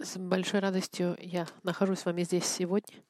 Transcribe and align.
С 0.00 0.16
большой 0.16 0.60
радостью 0.60 1.16
я 1.18 1.48
нахожусь 1.64 1.98
с 1.98 2.04
вами 2.04 2.22
здесь 2.22 2.44
сегодня. 2.46 3.02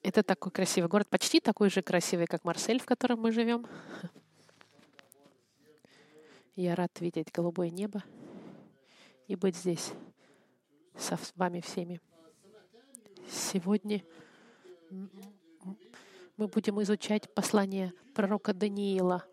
Это 0.00 0.22
такой 0.22 0.50
красивый 0.50 0.88
город, 0.88 1.10
почти 1.10 1.40
такой 1.40 1.68
же 1.68 1.82
красивый, 1.82 2.26
как 2.26 2.44
Марсель, 2.44 2.80
в 2.80 2.86
котором 2.86 3.20
мы 3.20 3.32
живем. 3.32 3.66
Я 6.56 6.74
рад 6.74 6.98
видеть 7.00 7.30
голубое 7.32 7.68
небо 7.68 8.02
и 9.26 9.36
быть 9.36 9.54
здесь 9.54 9.92
со 10.96 11.18
вами 11.36 11.60
всеми. 11.60 12.00
Сегодня 13.30 14.02
мы 16.38 16.48
будем 16.48 16.80
изучать 16.80 17.32
послание 17.34 17.92
пророка 18.14 18.54
Даниила, 18.54 19.26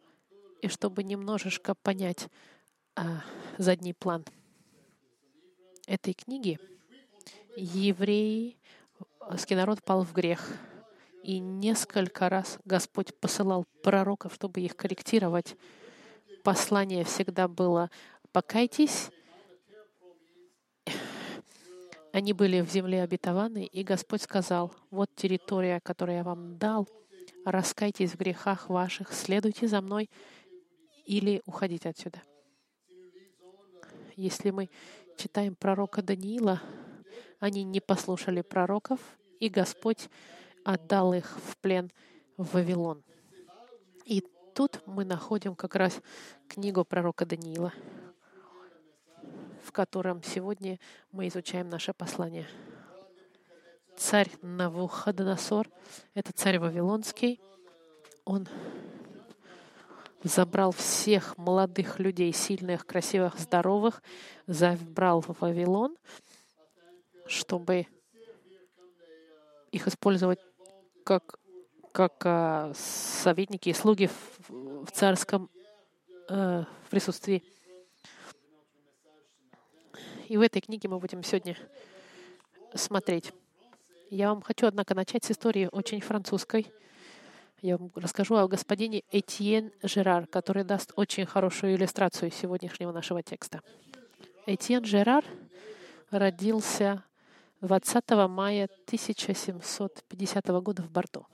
и 0.62 0.68
чтобы 0.68 1.04
немножечко 1.04 1.76
понять 1.76 2.28
а, 2.96 3.22
задний 3.58 3.94
план 3.94 4.24
этой 5.86 6.14
книги, 6.14 6.60
евреи, 7.58 8.58
народ 9.50 9.84
пал 9.84 10.04
в 10.04 10.14
грех. 10.14 10.58
И 11.24 11.40
несколько 11.40 12.30
раз 12.30 12.60
Господь 12.66 13.14
посылал 13.20 13.66
пророков, 13.84 14.36
чтобы 14.36 14.62
их 14.62 14.78
корректировать. 14.78 15.56
Послание 16.44 17.04
всегда 17.04 17.48
было 17.48 17.90
«покайтесь». 18.32 19.10
Они 22.14 22.32
были 22.32 22.62
в 22.62 22.70
земле 22.70 23.04
обетованной, 23.04 23.66
и 23.66 23.84
Господь 23.84 24.22
сказал, 24.22 24.74
«Вот 24.90 25.10
территория, 25.16 25.82
которую 25.82 26.18
я 26.18 26.24
вам 26.24 26.58
дал, 26.58 26.88
раскайтесь 27.44 28.12
в 28.12 28.18
грехах 28.18 28.70
ваших, 28.70 29.12
следуйте 29.12 29.68
за 29.68 29.82
мной 29.82 30.10
или 31.06 31.42
уходите 31.46 31.90
отсюда». 31.90 32.22
Если 34.16 34.50
мы 34.52 34.70
читаем 35.18 35.56
пророка 35.56 36.02
Даниила, 36.02 36.62
они 37.40 37.64
не 37.64 37.82
послушали 37.82 38.42
пророков, 38.42 39.00
и 39.40 39.50
Господь 39.50 40.10
отдал 40.64 41.14
их 41.14 41.38
в 41.38 41.58
плен 41.58 41.92
в 42.38 42.54
Вавилон. 42.54 43.04
И 44.06 44.24
тут 44.54 44.82
мы 44.86 45.04
находим 45.04 45.56
как 45.56 45.76
раз 45.76 46.02
книгу 46.48 46.86
пророка 46.86 47.26
Даниила, 47.26 47.74
в 49.64 49.72
котором 49.74 50.24
сегодня 50.24 50.80
мы 51.12 51.28
изучаем 51.28 51.70
наше 51.70 51.94
послание. 51.94 52.48
Царь 53.98 54.32
Навуходоносор, 54.42 55.70
это 56.14 56.32
царь 56.34 56.60
Вавилонский, 56.60 57.42
он 58.24 58.48
забрал 60.26 60.72
всех 60.72 61.38
молодых 61.38 62.00
людей, 62.00 62.34
сильных, 62.34 62.88
красивых, 62.88 63.38
здоровых, 63.38 64.02
забрал 64.48 65.22
в 65.22 65.40
Вавилон, 65.40 65.96
чтобы 67.28 67.86
их 69.72 69.88
использовать 69.88 70.40
как, 71.04 71.40
как 71.92 72.24
а, 72.26 72.72
советники 72.74 73.70
и 73.70 73.74
слуги 73.74 74.08
в, 74.08 74.86
в 74.86 74.92
царском 74.92 75.50
э, 76.28 76.64
присутствии. 76.90 77.44
И 80.28 80.38
в 80.38 80.42
этой 80.42 80.62
книге 80.62 80.90
мы 80.90 80.98
будем 80.98 81.24
сегодня 81.24 81.56
смотреть. 82.74 83.32
Я 84.10 84.30
вам 84.30 84.42
хочу, 84.42 84.66
однако, 84.66 84.96
начать 84.96 85.24
с 85.24 85.32
истории 85.32 85.70
очень 85.72 86.02
французской. 86.02 86.66
Я 87.62 87.78
вам 87.78 87.92
расскажу 87.96 88.36
о 88.36 88.48
господине 88.48 89.04
Этьен 89.12 89.72
Жерар, 89.82 90.28
который 90.28 90.64
даст 90.64 90.92
очень 90.96 91.26
хорошую 91.26 91.76
иллюстрацию 91.76 92.30
сегодняшнего 92.30 92.92
нашего 92.92 93.24
текста. 93.24 93.62
Этьен 94.46 94.84
Жерар 94.84 95.24
родился 96.12 97.04
20 97.62 98.10
мая 98.30 98.66
1750 98.86 100.48
года 100.62 100.84
в 100.84 100.92
Бордо. 100.92 101.26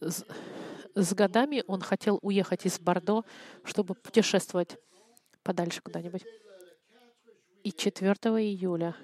С, 0.00 0.24
с 0.94 1.14
годами 1.14 1.64
он 1.66 1.80
хотел 1.80 2.20
уехать 2.22 2.66
из 2.66 2.78
Бордо, 2.78 3.24
чтобы 3.64 3.94
путешествовать 3.94 4.76
подальше 5.42 5.80
куда-нибудь. 5.82 6.24
И 7.64 7.72
4 7.72 8.12
июля 8.12 8.94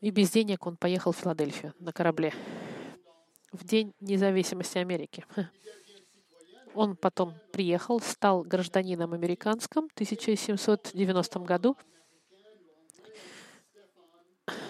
И 0.00 0.10
без 0.10 0.30
денег 0.30 0.66
он 0.66 0.76
поехал 0.76 1.12
в 1.12 1.16
Филадельфию 1.16 1.74
на 1.78 1.92
корабле 1.92 2.32
в 3.52 3.64
День 3.64 3.94
независимости 4.00 4.78
Америки. 4.78 5.24
Он 6.74 6.96
потом 6.96 7.34
приехал, 7.50 7.98
стал 8.00 8.42
гражданином 8.42 9.12
американским 9.12 9.88
в 9.88 9.92
1790 9.94 11.40
году 11.40 11.76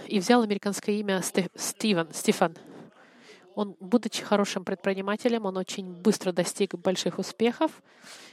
и 0.06 0.18
взял 0.18 0.42
американское 0.42 0.94
имя 0.96 1.20
Стивен, 1.22 2.08
Стефан. 2.14 2.56
Он, 3.58 3.76
будучи 3.80 4.22
хорошим 4.22 4.64
предпринимателем, 4.64 5.44
он 5.44 5.56
очень 5.56 5.92
быстро 5.92 6.30
достиг 6.30 6.76
больших 6.76 7.19
успехов 7.19 7.82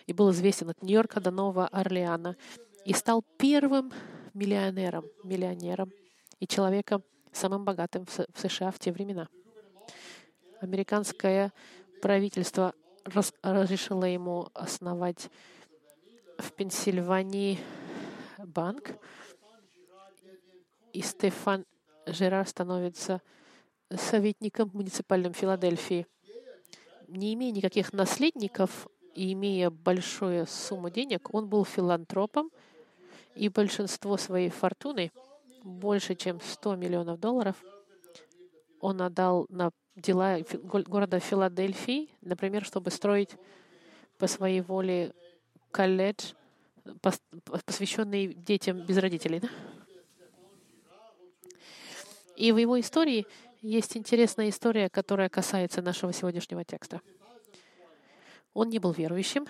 и 0.06 0.14
был 0.14 0.30
известен 0.30 0.70
от 0.70 0.84
Нью-Йорка 0.84 1.20
до 1.20 1.32
Нового 1.32 1.68
Орлеана 1.68 2.38
и 2.86 2.94
стал 2.94 3.24
первым 3.40 3.92
миллионером, 4.36 5.06
миллионером 5.24 5.92
и 6.40 6.46
человеком 6.46 7.04
самым 7.32 7.66
богатым 7.66 8.06
в 8.06 8.40
США 8.40 8.70
в 8.70 8.78
те 8.78 8.92
времена. 8.92 9.28
Американское 10.62 11.52
правительство 12.04 12.76
разрешило 13.42 14.06
ему 14.06 14.50
основать 14.54 15.32
в 16.38 16.52
Пенсильвании 16.52 17.60
банк, 18.38 18.92
и 20.94 21.02
Стефан 21.02 21.66
Жерар 22.06 22.46
становится 22.48 23.24
советником 23.92 24.72
муниципальным 24.74 25.34
Филадельфии. 25.34 26.08
Не 27.08 27.34
имея 27.34 27.52
никаких 27.52 27.94
наследников 27.94 28.88
и 29.14 29.34
имея 29.34 29.70
большую 29.70 30.48
сумму 30.48 30.90
денег, 30.90 31.34
он 31.34 31.48
был 31.48 31.66
филантропом, 31.66 32.52
и 33.36 33.50
большинство 33.50 34.18
своей 34.18 34.50
фортуны, 34.50 35.12
больше 35.64 36.16
чем 36.16 36.40
100 36.42 36.76
миллионов 36.76 37.20
долларов, 37.20 37.56
он 38.80 39.02
отдал 39.02 39.46
на 39.50 39.72
дела 39.96 40.40
города 40.64 41.20
Филадельфии, 41.20 42.10
например, 42.22 42.64
чтобы 42.64 42.92
строить 42.92 43.32
по 44.18 44.28
своей 44.28 44.62
воле 44.62 45.14
колледж, 45.72 46.34
посвященный 47.66 48.34
детям 48.34 48.86
без 48.86 48.98
родителей. 48.98 49.42
И 52.36 52.52
в 52.52 52.58
его 52.58 52.80
истории 52.80 53.26
есть 53.66 53.98
интересная 53.98 54.50
история, 54.50 54.90
которая 54.90 55.28
касается 55.28 55.82
нашего 55.82 56.14
сегодняшнего 56.14 56.64
текста. 56.64 57.02
Он 58.54 58.70
не 58.70 58.78
был 58.78 58.92
верующим, 58.92 59.48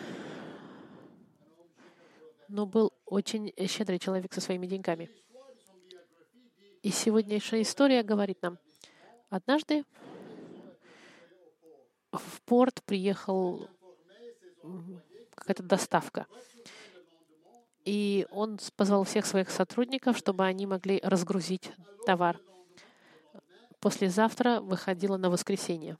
но 2.47 2.65
был 2.65 2.93
очень 3.05 3.53
щедрый 3.67 3.99
человек 3.99 4.33
со 4.33 4.39
своими 4.39 4.67
деньгами. 4.67 5.09
И 6.81 6.91
сегодняшняя 6.91 7.61
история 7.61 8.03
говорит 8.03 8.41
нам, 8.41 8.57
однажды 9.29 9.83
в 12.11 12.41
порт 12.45 12.83
приехал 12.85 13.67
какая-то 15.35 15.63
доставка. 15.63 16.25
И 17.83 18.25
он 18.31 18.59
позвал 18.77 19.03
всех 19.03 19.25
своих 19.25 19.49
сотрудников, 19.51 20.17
чтобы 20.17 20.45
они 20.45 20.65
могли 20.65 21.01
разгрузить 21.03 21.71
товар 22.05 22.39
послезавтра 23.85 24.61
выходила 24.61 25.15
на 25.15 25.29
воскресенье. 25.29 25.99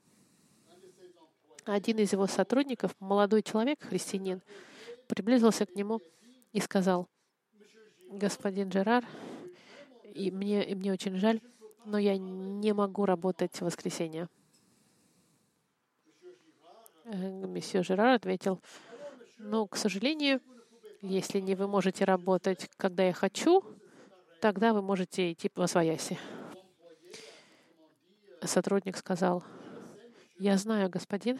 Один 1.64 1.98
из 1.98 2.12
его 2.12 2.26
сотрудников, 2.26 2.96
молодой 2.98 3.44
человек, 3.44 3.80
христианин, 3.80 4.42
приблизился 5.06 5.66
к 5.66 5.76
нему 5.76 6.00
и 6.52 6.58
сказал, 6.58 7.06
«Господин 8.10 8.72
Жерар, 8.72 9.04
и 10.02 10.32
мне, 10.32 10.68
и 10.68 10.74
мне 10.74 10.92
очень 10.92 11.14
жаль, 11.14 11.40
но 11.84 11.96
я 11.96 12.18
не 12.18 12.74
могу 12.74 13.06
работать 13.06 13.54
в 13.54 13.62
воскресенье». 13.62 14.28
Э, 17.04 17.46
месье 17.46 17.84
Жерар 17.84 18.16
ответил, 18.16 18.60
«Ну, 19.38 19.68
к 19.68 19.76
сожалению, 19.76 20.40
если 21.02 21.38
не 21.38 21.54
вы 21.54 21.68
можете 21.68 22.04
работать, 22.04 22.68
когда 22.78 23.04
я 23.04 23.12
хочу, 23.12 23.62
тогда 24.40 24.74
вы 24.74 24.82
можете 24.82 25.30
идти 25.30 25.48
по 25.48 25.68
свояси 25.68 26.18
сотрудник 28.46 28.96
сказал, 28.96 29.44
«Я 30.38 30.56
знаю, 30.58 30.90
господин, 30.90 31.38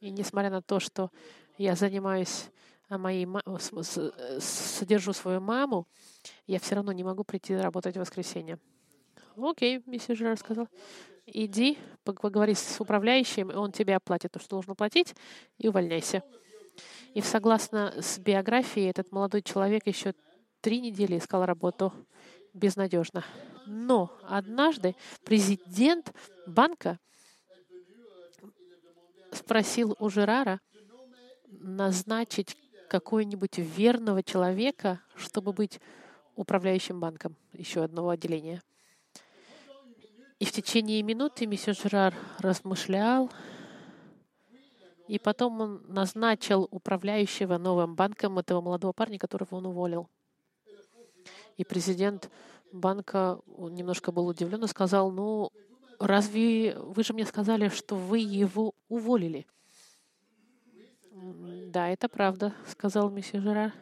и 0.00 0.10
несмотря 0.10 0.50
на 0.50 0.62
то, 0.62 0.80
что 0.80 1.10
я 1.58 1.74
занимаюсь 1.76 2.46
а 2.92 2.98
моей 2.98 3.26
содержу 4.38 5.14
свою 5.14 5.40
маму, 5.40 5.86
я 6.46 6.58
все 6.58 6.74
равно 6.74 6.92
не 6.92 7.02
могу 7.02 7.24
прийти 7.24 7.56
работать 7.56 7.96
в 7.96 8.00
воскресенье. 8.00 8.58
Окей, 9.34 9.82
миссис 9.86 10.18
Жерар 10.18 10.36
сказал. 10.36 10.68
Иди, 11.24 11.78
поговори 12.04 12.52
с 12.52 12.78
управляющим, 12.80 13.50
и 13.50 13.54
он 13.54 13.72
тебе 13.72 13.96
оплатит 13.96 14.32
то, 14.32 14.40
что 14.40 14.50
должен 14.56 14.74
платить, 14.74 15.14
и 15.56 15.68
увольняйся. 15.68 16.22
И 17.14 17.22
согласно 17.22 17.94
с 17.98 18.18
биографией, 18.18 18.90
этот 18.90 19.10
молодой 19.10 19.40
человек 19.40 19.86
еще 19.86 20.12
три 20.60 20.78
недели 20.82 21.16
искал 21.16 21.46
работу 21.46 21.94
безнадежно. 22.52 23.24
Но 23.66 24.10
однажды 24.22 24.94
президент 25.24 26.12
банка 26.46 26.98
спросил 29.32 29.96
у 29.98 30.08
Жерара 30.08 30.60
назначить 31.46 32.56
какого-нибудь 32.88 33.58
верного 33.58 34.22
человека, 34.22 35.00
чтобы 35.16 35.52
быть 35.52 35.80
управляющим 36.34 37.00
банком 37.00 37.36
еще 37.52 37.82
одного 37.82 38.10
отделения. 38.10 38.62
И 40.38 40.44
в 40.44 40.52
течение 40.52 41.02
минуты 41.02 41.46
месье 41.46 41.72
Жерар 41.72 42.14
размышлял, 42.38 43.30
и 45.06 45.18
потом 45.18 45.60
он 45.60 45.84
назначил 45.88 46.68
управляющего 46.70 47.58
новым 47.58 47.94
банком 47.94 48.38
этого 48.38 48.60
молодого 48.60 48.92
парня, 48.92 49.18
которого 49.18 49.56
он 49.56 49.66
уволил. 49.66 50.08
И 51.56 51.64
президент 51.64 52.30
банка 52.72 53.40
немножко 53.46 54.12
был 54.12 54.26
удивлен 54.26 54.64
и 54.64 54.68
сказал, 54.68 55.10
ну, 55.10 55.50
разве 55.98 56.76
вы 56.78 57.04
же 57.04 57.12
мне 57.12 57.24
сказали, 57.24 57.68
что 57.68 57.94
вы 57.96 58.18
его 58.18 58.74
уволили? 58.88 59.46
Да, 61.12 61.88
это 61.88 62.08
правда, 62.08 62.54
сказал 62.66 63.10
месье 63.10 63.40
Жерар, 63.40 63.72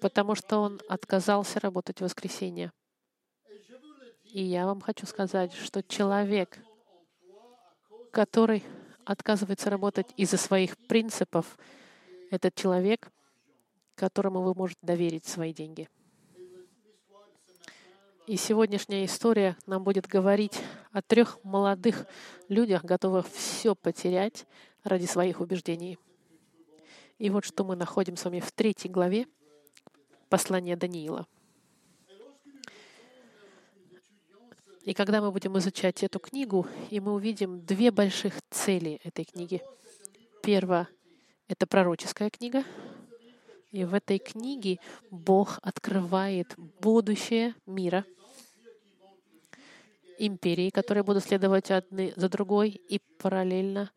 потому 0.00 0.34
что 0.34 0.58
он 0.58 0.80
отказался 0.88 1.60
работать 1.60 1.98
в 1.98 2.02
воскресенье. 2.02 2.72
И 4.24 4.42
я 4.42 4.66
вам 4.66 4.80
хочу 4.80 5.06
сказать, 5.06 5.54
что 5.54 5.82
человек, 5.82 6.58
который 8.12 8.62
отказывается 9.04 9.70
работать 9.70 10.12
из-за 10.16 10.36
своих 10.36 10.76
принципов, 10.86 11.56
этот 12.30 12.54
человек, 12.54 13.10
которому 13.94 14.42
вы 14.42 14.54
можете 14.54 14.80
доверить 14.82 15.24
свои 15.26 15.54
деньги. 15.54 15.88
И 18.28 18.36
сегодняшняя 18.36 19.06
история 19.06 19.56
нам 19.64 19.82
будет 19.82 20.06
говорить 20.06 20.60
о 20.92 21.00
трех 21.00 21.42
молодых 21.44 22.06
людях, 22.50 22.84
готовых 22.84 23.26
все 23.26 23.74
потерять 23.74 24.44
ради 24.84 25.06
своих 25.06 25.40
убеждений. 25.40 25.98
И 27.16 27.30
вот 27.30 27.46
что 27.46 27.64
мы 27.64 27.74
находим 27.74 28.18
с 28.18 28.24
вами 28.26 28.40
в 28.40 28.52
третьей 28.52 28.90
главе 28.90 29.26
послания 30.28 30.76
Даниила. 30.76 31.26
И 34.82 34.92
когда 34.92 35.22
мы 35.22 35.32
будем 35.32 35.56
изучать 35.56 36.02
эту 36.02 36.18
книгу, 36.18 36.66
и 36.90 37.00
мы 37.00 37.14
увидим 37.14 37.64
две 37.64 37.90
больших 37.90 38.34
цели 38.50 39.00
этой 39.04 39.24
книги. 39.24 39.62
Первое— 40.42 40.86
это 41.48 41.66
пророческая 41.66 42.28
книга. 42.28 42.62
И 43.70 43.84
в 43.84 43.94
этой 43.94 44.18
книге 44.18 44.80
Бог 45.10 45.58
открывает 45.62 46.54
будущее 46.80 47.54
мира, 47.64 48.04
империи, 50.18 50.70
которые 50.70 51.04
будут 51.04 51.24
следовать 51.24 51.70
одни 51.70 52.12
за 52.16 52.28
другой, 52.28 52.70
и 52.70 53.00
параллельно 53.18 53.90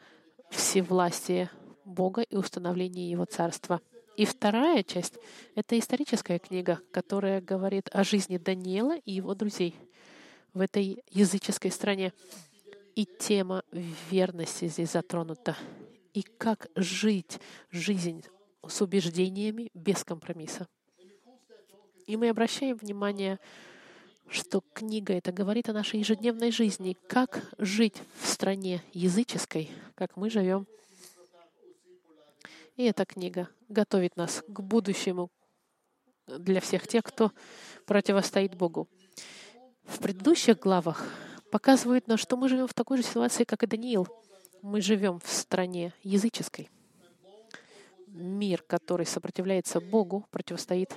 всевластие 0.49 1.49
Бога 1.85 2.21
и 2.21 2.35
установление 2.35 3.09
Его 3.09 3.25
Царства. 3.25 3.81
И 4.17 4.25
вторая 4.25 4.83
часть— 4.83 5.17
это 5.55 5.79
историческая 5.79 6.37
книга, 6.37 6.79
которая 6.91 7.41
говорит 7.41 7.89
о 7.91 8.03
жизни 8.03 8.37
Даниила 8.37 8.97
и 8.97 9.13
его 9.13 9.33
друзей 9.33 9.75
в 10.53 10.59
этой 10.59 11.01
языческой 11.09 11.71
стране. 11.71 12.13
И 12.95 13.05
тема 13.05 13.63
верности 14.11 14.67
здесь 14.67 14.91
затронута. 14.91 15.55
И 16.13 16.23
как 16.23 16.67
жить 16.75 17.39
жизнь 17.71 18.23
с 18.67 18.81
убеждениями 18.81 19.69
без 19.73 20.03
компромисса. 20.03 20.67
И 22.05 22.17
мы 22.17 22.29
обращаем 22.29 22.75
внимание, 22.75 23.39
что 24.31 24.63
книга 24.73 25.13
это 25.13 25.31
говорит 25.31 25.69
о 25.69 25.73
нашей 25.73 25.99
ежедневной 25.99 26.51
жизни, 26.51 26.97
как 27.07 27.41
жить 27.57 28.01
в 28.19 28.27
стране 28.27 28.81
языческой, 28.93 29.69
как 29.95 30.17
мы 30.17 30.29
живем 30.29 30.65
и 32.81 32.85
эта 32.85 33.05
книга 33.05 33.47
готовит 33.69 34.15
нас 34.15 34.43
к 34.47 34.59
будущему 34.59 35.29
для 36.25 36.59
всех 36.61 36.87
тех, 36.87 37.03
кто 37.03 37.31
противостоит 37.85 38.55
Богу. 38.55 38.87
В 39.83 39.99
предыдущих 39.99 40.57
главах 40.59 41.05
показывают 41.51 42.07
нас, 42.07 42.19
что 42.19 42.37
мы 42.37 42.49
живем 42.49 42.67
в 42.67 42.73
такой 42.73 42.97
же 42.97 43.03
ситуации, 43.03 43.43
как 43.43 43.61
и 43.61 43.67
Даниил. 43.67 44.07
Мы 44.63 44.81
живем 44.81 45.19
в 45.19 45.29
стране 45.29 45.93
языческой. 46.01 46.69
Мир, 48.07 48.63
который 48.63 49.05
сопротивляется 49.05 49.79
Богу, 49.79 50.25
противостоит. 50.31 50.91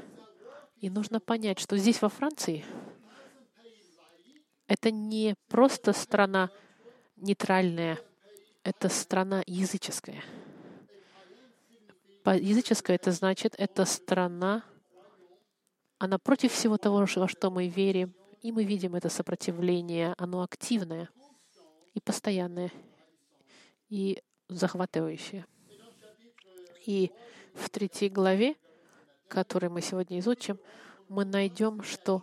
И 0.81 0.89
нужно 0.89 1.21
понять, 1.21 1.59
что 1.59 1.77
здесь, 1.77 2.01
во 2.01 2.09
Франции, 2.09 2.65
это 4.75 4.91
не 4.91 5.35
просто 5.49 5.93
страна 5.93 6.51
нейтральная, 7.17 7.99
это 8.63 8.89
страна 8.89 9.43
языческая— 9.47 10.23
Языческая 12.33 12.97
это 12.97 13.13
значит, 13.13 13.55
это 13.59 13.85
страна, 13.85 14.65
она 15.99 16.19
против 16.19 16.53
всего 16.53 16.79
того, 16.79 17.07
во 17.17 17.29
что 17.29 17.51
мы 17.51 17.69
верим, 17.69 18.15
и 18.41 18.51
мы 18.51 18.65
видим 18.65 18.95
это 18.95 19.11
сопротивление, 19.11 20.15
оно 20.17 20.43
активное 20.43 21.11
и 21.93 22.01
постоянное, 22.01 22.73
и 23.91 24.23
захватывающее. 24.49 25.45
И 26.87 27.13
в 27.53 27.69
третьей 27.69 28.09
главе, 28.09 28.57
которую 29.29 29.71
мы 29.71 29.83
сегодня 29.83 30.19
изучим, 30.19 30.59
мы 31.09 31.27
найдем, 31.27 31.83
что 31.83 32.23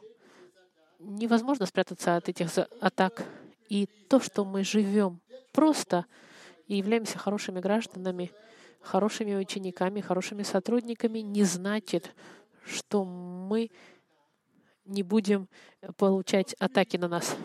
невозможно 1.02 1.66
спрятаться 1.66 2.16
от 2.16 2.30
этих 2.30 2.50
атак. 2.80 3.26
И 3.70 3.88
то, 4.10 4.20
что 4.20 4.46
мы 4.46 4.64
живем 4.64 5.22
просто 5.52 6.06
и 6.68 6.78
являемся 6.78 7.18
хорошими 7.18 7.60
гражданами, 7.60 8.32
хорошими 8.82 9.36
учениками, 9.36 10.02
хорошими 10.02 10.44
сотрудниками 10.44 11.20
не 11.20 11.44
значит, 11.44 12.14
что 12.66 13.04
мы 13.04 13.72
не 14.86 15.04
будем 15.04 15.48
получать 15.98 16.54
атаки 16.56 16.98
на 16.98 17.08
нас. 17.08 17.36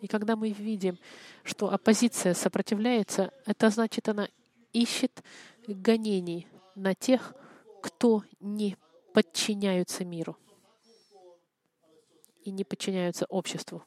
И 0.00 0.08
когда 0.08 0.36
мы 0.36 0.50
видим, 0.50 0.98
что 1.42 1.72
оппозиция 1.72 2.34
сопротивляется, 2.34 3.32
это 3.46 3.70
значит, 3.70 4.08
она 4.08 4.28
ищет 4.72 5.22
гонений 5.66 6.46
на 6.74 6.94
тех, 6.94 7.34
кто 7.82 8.22
не 8.40 8.76
подчиняются 9.14 10.04
миру 10.04 10.36
и 12.46 12.50
не 12.50 12.64
подчиняются 12.64 13.26
обществу. 13.26 13.84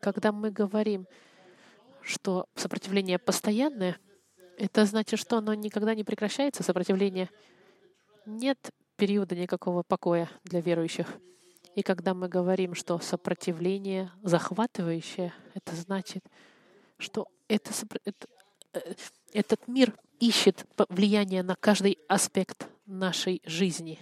Когда 0.00 0.32
мы 0.32 0.50
говорим, 0.50 1.06
что 2.02 2.46
сопротивление 2.54 3.18
постоянное, 3.18 3.98
это 4.58 4.84
значит, 4.84 5.18
что 5.18 5.38
оно 5.38 5.54
никогда 5.54 5.94
не 5.94 6.04
прекращается, 6.04 6.62
сопротивление. 6.62 7.30
Нет 8.24 8.70
периода 8.96 9.34
никакого 9.34 9.82
покоя 9.82 10.30
для 10.44 10.60
верующих. 10.60 11.06
И 11.74 11.82
когда 11.82 12.14
мы 12.14 12.28
говорим, 12.28 12.74
что 12.74 12.98
сопротивление 12.98 14.10
захватывающее, 14.22 15.34
это 15.54 15.76
значит, 15.76 16.24
что 16.98 17.28
это, 17.48 17.70
это, 18.04 18.26
э, 18.72 18.94
этот 19.32 19.68
мир 19.68 19.94
ищет 20.18 20.64
влияние 20.88 21.42
на 21.42 21.54
каждый 21.54 21.98
аспект 22.08 22.66
нашей 22.86 23.42
жизни. 23.44 23.98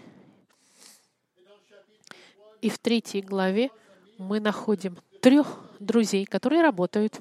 И 2.64 2.70
в 2.70 2.78
третьей 2.78 3.20
главе 3.20 3.70
мы 4.16 4.40
находим 4.40 4.96
трех 5.20 5.60
друзей, 5.80 6.24
которые 6.24 6.62
работают 6.62 7.20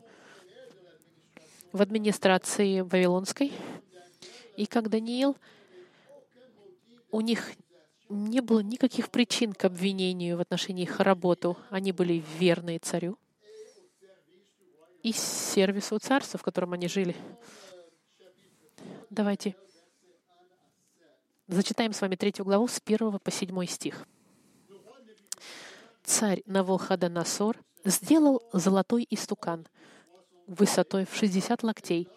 в 1.73 1.81
администрации 1.81 2.79
Вавилонской. 2.79 3.51
И 4.55 4.65
как 4.65 4.89
Даниил, 4.89 5.35
у 7.11 7.19
них 7.19 7.51
не 8.07 8.39
было 8.39 8.61
никаких 8.61 9.09
причин 9.09 9.51
к 9.51 9.65
обвинению 9.65 10.37
в 10.37 10.39
отношении 10.39 10.83
их 10.83 11.01
работу. 11.01 11.57
Они 11.69 11.91
были 11.91 12.23
верны 12.39 12.77
царю 12.77 13.17
и 15.01 15.11
сервису 15.11 15.99
царства, 15.99 16.39
в 16.39 16.43
котором 16.43 16.71
они 16.71 16.87
жили. 16.87 17.17
Давайте 19.09 19.57
зачитаем 21.49 21.91
с 21.91 21.99
вами 21.99 22.15
третью 22.15 22.45
главу 22.45 22.69
с 22.69 22.79
первого 22.79 23.17
по 23.17 23.29
седьмой 23.29 23.67
стих. 23.67 24.07
Царь 26.03 26.43
Навуходоносор 26.45 27.57
сделал 27.85 28.43
золотой 28.51 29.07
истукан— 29.09 29.65
высотой 30.47 31.05
в 31.05 31.15
60 31.15 31.63
локтей, 31.63 32.09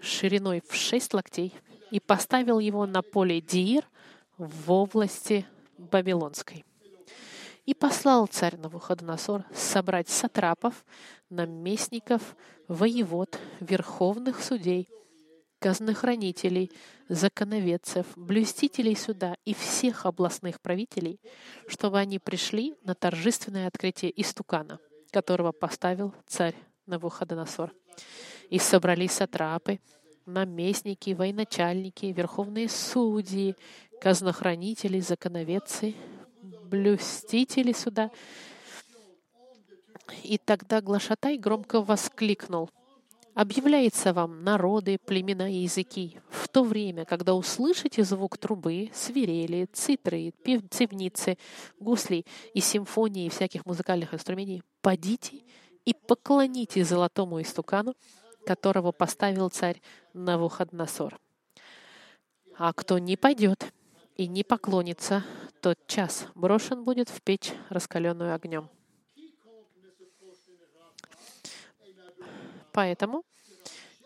шириной 0.00 0.62
в 0.68 0.74
6 0.74 1.14
локтей, 1.14 1.54
и 1.90 1.98
поставил 1.98 2.58
его 2.58 2.86
на 2.86 3.02
поле 3.02 3.40
Диир 3.40 3.88
в 4.36 4.70
области 4.70 5.46
Вавилонской. 5.78 6.64
И 7.64 7.74
послал 7.74 8.26
царь 8.26 8.56
Навуходоносор 8.56 9.44
собрать 9.54 10.08
сатрапов, 10.08 10.84
наместников, 11.30 12.36
воевод, 12.68 13.38
верховных 13.60 14.42
судей, 14.42 14.88
казнохранителей, 15.62 16.72
законоведцев, 17.08 18.06
блюстителей 18.16 18.96
суда 18.96 19.36
и 19.44 19.54
всех 19.54 20.06
областных 20.06 20.60
правителей, 20.60 21.20
чтобы 21.68 22.00
они 22.00 22.18
пришли 22.18 22.74
на 22.82 22.96
торжественное 22.96 23.68
открытие 23.68 24.12
истукана, 24.20 24.80
которого 25.12 25.52
поставил 25.52 26.14
царь 26.26 26.56
Навуходоносор. 26.86 27.72
И 28.50 28.58
собрались 28.58 29.12
сатрапы, 29.12 29.78
наместники, 30.26 31.10
военачальники, 31.10 32.06
верховные 32.06 32.68
судьи, 32.68 33.54
казнохранители, 34.00 34.98
законоведцы, 34.98 35.94
блюстители 36.64 37.72
суда. 37.72 38.10
И 40.24 40.38
тогда 40.38 40.80
Глашатай 40.80 41.38
громко 41.38 41.80
воскликнул. 41.80 42.68
«Объявляется 43.34 44.12
вам 44.12 44.44
народы, 44.44 44.98
племена 44.98 45.50
и 45.50 45.62
языки. 45.62 46.20
В 46.28 46.48
то 46.48 46.62
время, 46.62 47.04
когда 47.04 47.34
услышите 47.34 48.04
звук 48.04 48.36
трубы, 48.36 48.90
свирели, 48.92 49.66
цитры, 49.72 50.34
цивницы, 50.70 51.38
гусли 51.80 52.26
и 52.52 52.60
симфонии 52.60 53.26
и 53.26 53.30
всяких 53.30 53.64
музыкальных 53.64 54.12
инструментов, 54.12 54.66
подите 54.82 55.42
и 55.84 55.94
поклоните 55.94 56.84
золотому 56.84 57.40
истукану, 57.40 57.94
которого 58.46 58.92
поставил 58.92 59.48
царь 59.48 59.80
Навуходносор. 60.12 61.18
А 62.58 62.72
кто 62.72 62.98
не 62.98 63.16
пойдет 63.16 63.72
и 64.16 64.26
не 64.26 64.44
поклонится, 64.44 65.24
тот 65.60 65.78
час 65.86 66.26
брошен 66.34 66.84
будет 66.84 67.08
в 67.08 67.22
печь, 67.22 67.52
раскаленную 67.70 68.34
огнем. 68.34 68.68
Поэтому, 72.72 73.22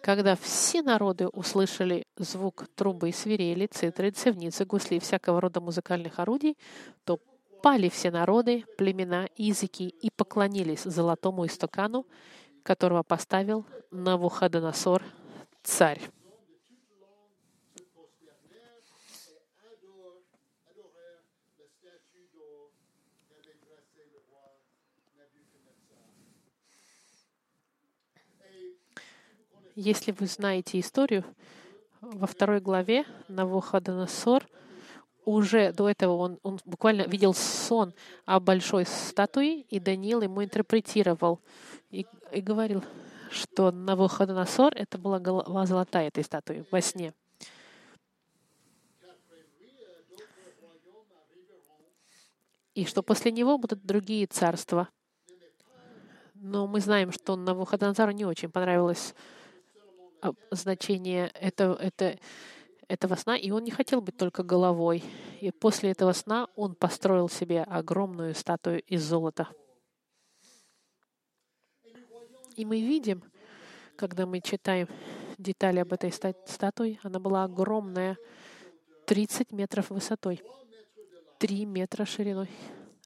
когда 0.02 0.36
все 0.36 0.82
народы 0.82 1.28
услышали 1.28 2.04
звук 2.16 2.66
трубы, 2.74 3.12
свирели, 3.12 3.66
цитры, 3.66 4.10
цевницы, 4.10 4.64
гусли 4.64 4.96
и 4.96 5.00
всякого 5.00 5.40
рода 5.40 5.60
музыкальных 5.60 6.18
орудий, 6.18 6.56
то 7.04 7.18
пали 7.62 7.88
все 7.88 8.10
народы, 8.10 8.64
племена 8.76 9.28
языки 9.36 9.88
и 9.88 10.10
поклонились 10.10 10.82
золотому 10.82 11.46
истукану, 11.46 12.06
которого 12.62 13.02
поставил 13.02 13.66
Навуходоносор, 13.90 15.02
царь. 15.62 16.00
Если 29.76 30.10
вы 30.10 30.26
знаете 30.26 30.80
историю, 30.80 31.22
во 32.00 32.26
второй 32.26 32.60
главе 32.60 33.04
Навуходоносор 33.28 34.48
уже 35.26 35.70
до 35.70 35.90
этого 35.90 36.14
он, 36.14 36.38
он 36.42 36.58
буквально 36.64 37.02
видел 37.02 37.34
сон 37.34 37.92
о 38.24 38.40
большой 38.40 38.86
статуе, 38.86 39.60
и 39.60 39.78
Даниил 39.78 40.22
ему 40.22 40.42
интерпретировал 40.42 41.40
и, 41.90 42.06
и 42.32 42.40
говорил, 42.40 42.82
что 43.30 43.70
Навуходоносор— 43.70 44.72
это 44.74 44.96
была 44.96 45.18
голова 45.18 45.66
золотая 45.66 46.08
этой 46.08 46.24
статуи 46.24 46.64
во 46.70 46.80
сне. 46.80 47.12
И 52.72 52.86
что 52.86 53.02
после 53.02 53.30
него 53.30 53.58
будут 53.58 53.84
другие 53.84 54.26
царства. 54.26 54.88
Но 56.32 56.66
мы 56.66 56.80
знаем, 56.80 57.12
что 57.12 57.36
Навуходоносору 57.36 58.12
не 58.12 58.24
очень 58.24 58.50
понравилось 58.50 59.14
значение 60.50 61.28
этого, 61.34 61.74
это, 61.76 62.18
этого 62.88 63.14
сна, 63.16 63.36
и 63.36 63.50
он 63.50 63.64
не 63.64 63.70
хотел 63.70 64.00
быть 64.00 64.16
только 64.16 64.42
головой. 64.42 65.02
И 65.40 65.50
после 65.50 65.90
этого 65.90 66.12
сна 66.12 66.48
он 66.56 66.74
построил 66.74 67.28
себе 67.28 67.62
огромную 67.62 68.34
статую 68.34 68.82
из 68.82 69.02
золота. 69.02 69.48
И 72.56 72.64
мы 72.64 72.80
видим, 72.80 73.22
когда 73.96 74.24
мы 74.24 74.40
читаем 74.40 74.88
детали 75.36 75.80
об 75.80 75.92
этой 75.92 76.12
статуе, 76.12 76.98
она 77.02 77.18
была 77.18 77.44
огромная, 77.44 78.16
30 79.06 79.52
метров 79.52 79.90
высотой, 79.90 80.42
3 81.38 81.64
метра 81.66 82.04
шириной, 82.04 82.50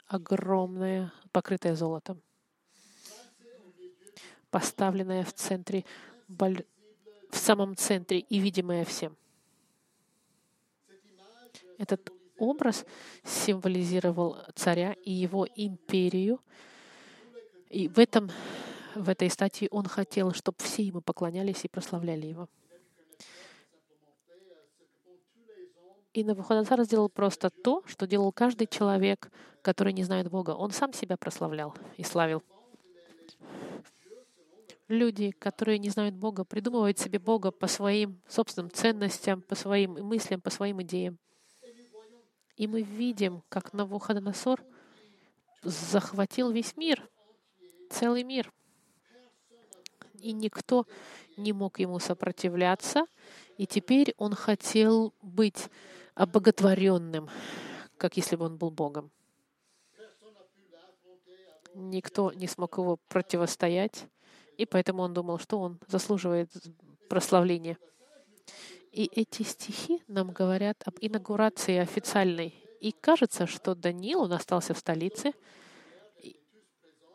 огромная, 0.07 1.13
покрытая 1.33 1.75
золотом, 1.75 2.23
поставленная 4.51 5.25
в 5.25 5.33
центре 5.33 5.85
в 7.31 7.37
самом 7.37 7.77
центре 7.77 8.21
и 8.21 8.39
видимое 8.39 8.85
всем. 8.85 9.17
Этот 11.79 12.13
образ 12.39 12.85
символизировал 13.25 14.37
царя 14.55 14.95
и 15.05 15.13
его 15.13 15.47
империю. 15.55 16.41
И 17.69 17.89
в, 17.89 17.99
этом, 17.99 18.31
в 18.95 19.09
этой 19.09 19.31
статье 19.31 19.69
он 19.71 19.87
хотел, 19.87 20.33
чтобы 20.33 20.59
все 20.61 20.83
ему 20.83 21.01
поклонялись 21.01 21.65
и 21.65 21.69
прославляли 21.69 22.27
его. 22.27 22.49
И 26.13 26.25
Навуходоносор 26.25 26.83
сделал 26.83 27.09
просто 27.09 27.51
то, 27.51 27.85
что 27.87 28.07
делал 28.07 28.33
каждый 28.33 28.67
человек, 28.67 29.31
который 29.63 29.93
не 29.93 30.03
знает 30.03 30.29
Бога. 30.29 30.51
Он 30.51 30.73
сам 30.73 30.93
себя 30.93 31.17
прославлял 31.17 31.75
и 31.97 32.03
славил. 32.03 32.43
Люди, 34.91 35.31
которые 35.31 35.79
не 35.79 35.89
знают 35.89 36.17
Бога, 36.17 36.43
придумывают 36.43 36.99
себе 36.99 37.21
Бога 37.21 37.53
по 37.53 37.69
своим 37.69 38.21
собственным 38.27 38.73
ценностям, 38.73 39.41
по 39.41 39.55
своим 39.55 39.93
мыслям, 40.05 40.41
по 40.41 40.51
своим 40.51 40.83
идеям. 40.83 41.17
И 42.57 42.67
мы 42.67 42.83
видим, 42.83 43.45
как 43.49 43.73
Навуходоносор 43.73 44.65
захватил 45.63 46.51
весь 46.51 46.77
мир, 46.77 47.09
целый 47.89 48.25
мир. 48.25 48.53
И 50.15 50.33
никто 50.33 50.89
не 51.37 51.53
мог 51.53 51.79
ему 51.79 52.01
сопротивляться. 52.01 53.07
И 53.59 53.69
теперь 53.69 54.13
он 54.17 54.35
хотел 54.35 55.15
быть 55.23 55.69
обоготворенным, 56.17 57.31
как 57.97 58.17
если 58.17 58.35
бы 58.35 58.47
он 58.47 58.57
был 58.57 58.73
Богом. 58.73 59.13
Никто 61.75 62.33
не 62.33 62.49
смог 62.49 62.77
его 62.79 62.97
противостоять. 63.07 64.09
И 64.61 64.67
поэтому 64.67 65.03
он 65.03 65.15
думал, 65.15 65.39
что 65.39 65.59
он 65.59 65.81
заслуживает 65.89 66.53
прославления. 67.09 67.79
И 68.93 69.07
эти 69.07 69.43
стихи 69.43 70.03
нам 70.07 70.33
говорят 70.33 70.83
об 70.85 70.97
инаугурации 71.01 71.79
официальной. 71.79 72.55
И 72.79 72.93
кажется, 72.93 73.47
что 73.47 73.75
Даниил, 73.75 74.21
он 74.21 74.35
остался 74.35 74.75
в 74.75 74.79
столице, 74.79 75.33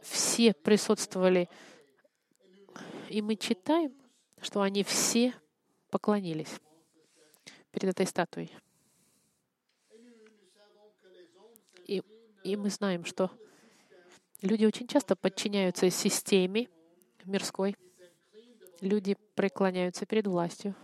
все 0.01 0.55
присутствовали, 0.55 1.47
и 3.09 3.21
мы 3.21 3.35
читаем, 3.35 3.93
что 4.41 4.61
они 4.61 4.83
все 4.83 5.31
поклонились 5.91 6.59
перед 7.69 7.91
этой 7.91 8.07
статуей. 8.07 8.51
И, 11.85 12.01
и 12.43 12.55
мы 12.55 12.71
знаем, 12.71 13.05
что 13.05 13.29
люди 14.41 14.65
очень 14.65 14.87
часто 14.87 15.15
подчиняются 15.15 15.91
системе, 15.91 16.69
мирской. 17.25 17.75
Люди 18.81 19.17
преклоняются 19.35 20.05
перед 20.05 20.27
властью 20.27 20.75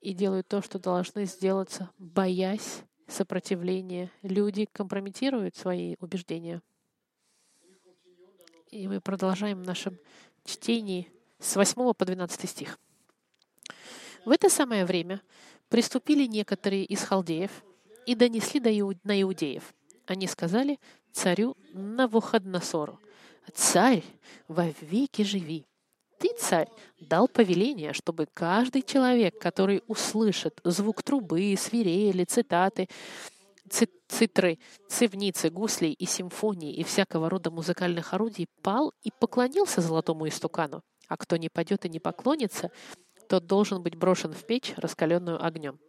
и 0.00 0.12
делают 0.12 0.48
то, 0.48 0.62
что 0.62 0.78
должны 0.78 1.24
сделаться, 1.24 1.90
боясь 1.98 2.82
сопротивления. 3.06 4.10
Люди 4.22 4.66
компрометируют 4.72 5.56
свои 5.56 5.96
убеждения. 6.00 6.62
И 8.70 8.88
мы 8.88 9.00
продолжаем 9.00 9.62
в 9.62 9.66
нашем 9.66 9.98
чтении 10.44 11.12
с 11.38 11.56
8 11.56 11.92
по 11.92 12.04
12 12.04 12.48
стих. 12.48 12.78
В 14.24 14.30
это 14.30 14.48
самое 14.48 14.84
время 14.84 15.20
приступили 15.68 16.26
некоторые 16.26 16.84
из 16.84 17.02
халдеев 17.02 17.50
и 18.06 18.14
донесли 18.14 18.60
до 18.60 18.70
на 19.04 19.20
иудеев. 19.20 19.74
Они 20.06 20.26
сказали 20.26 20.78
царю 21.12 21.56
Навуходносору, 21.72 23.00
«Царь, 23.54 24.02
во 24.48 24.68
веки 24.80 25.22
живи». 25.22 25.66
Ты, 26.18 26.30
царь, 26.38 26.68
дал 27.00 27.26
повеление, 27.26 27.92
чтобы 27.92 28.26
каждый 28.32 28.82
человек, 28.82 29.40
который 29.40 29.82
услышит 29.88 30.60
звук 30.62 31.02
трубы, 31.02 31.56
свирели, 31.58 32.22
цитаты, 32.24 32.88
цитры, 34.08 34.58
цивницы, 34.88 35.50
гуслей 35.50 35.92
и 35.92 36.06
симфонии 36.06 36.74
и 36.74 36.84
всякого 36.84 37.28
рода 37.28 37.50
музыкальных 37.50 38.14
орудий, 38.14 38.46
пал 38.62 38.92
и 39.02 39.10
поклонился 39.18 39.80
золотому 39.80 40.28
истукану. 40.28 40.82
А 41.08 41.16
кто 41.16 41.36
не 41.36 41.48
пойдет 41.48 41.84
и 41.86 41.88
не 41.88 41.98
поклонится, 41.98 42.70
тот 43.28 43.46
должен 43.46 43.82
быть 43.82 43.96
брошен 43.96 44.32
в 44.32 44.44
печь, 44.44 44.74
раскаленную 44.76 45.44
огнем. 45.44 45.80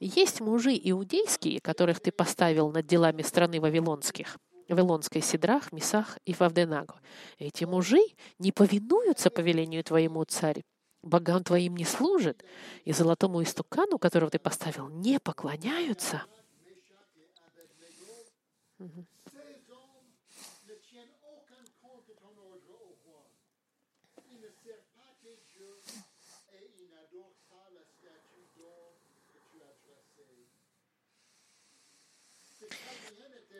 Есть 0.00 0.40
мужи 0.40 0.78
иудейские, 0.82 1.60
которых 1.60 2.00
ты 2.00 2.12
поставил 2.12 2.70
над 2.70 2.86
делами 2.86 3.22
страны 3.22 3.60
вавилонских, 3.60 4.38
Вавилонской 4.68 5.22
Сидрах, 5.22 5.72
Месах 5.72 6.18
и 6.24 6.34
Вавденаго. 6.34 7.00
Эти 7.38 7.64
мужи 7.64 8.02
не 8.38 8.52
повинуются 8.52 9.30
повелению 9.30 9.82
твоему, 9.82 10.24
царь, 10.24 10.62
богам 11.02 11.42
твоим 11.42 11.76
не 11.76 11.84
служат, 11.84 12.44
и 12.84 12.92
золотому 12.92 13.42
истукану, 13.42 13.98
которого 13.98 14.30
ты 14.30 14.38
поставил, 14.38 14.88
не 14.88 15.18
поклоняются. 15.18 16.22
Ces 18.78 19.17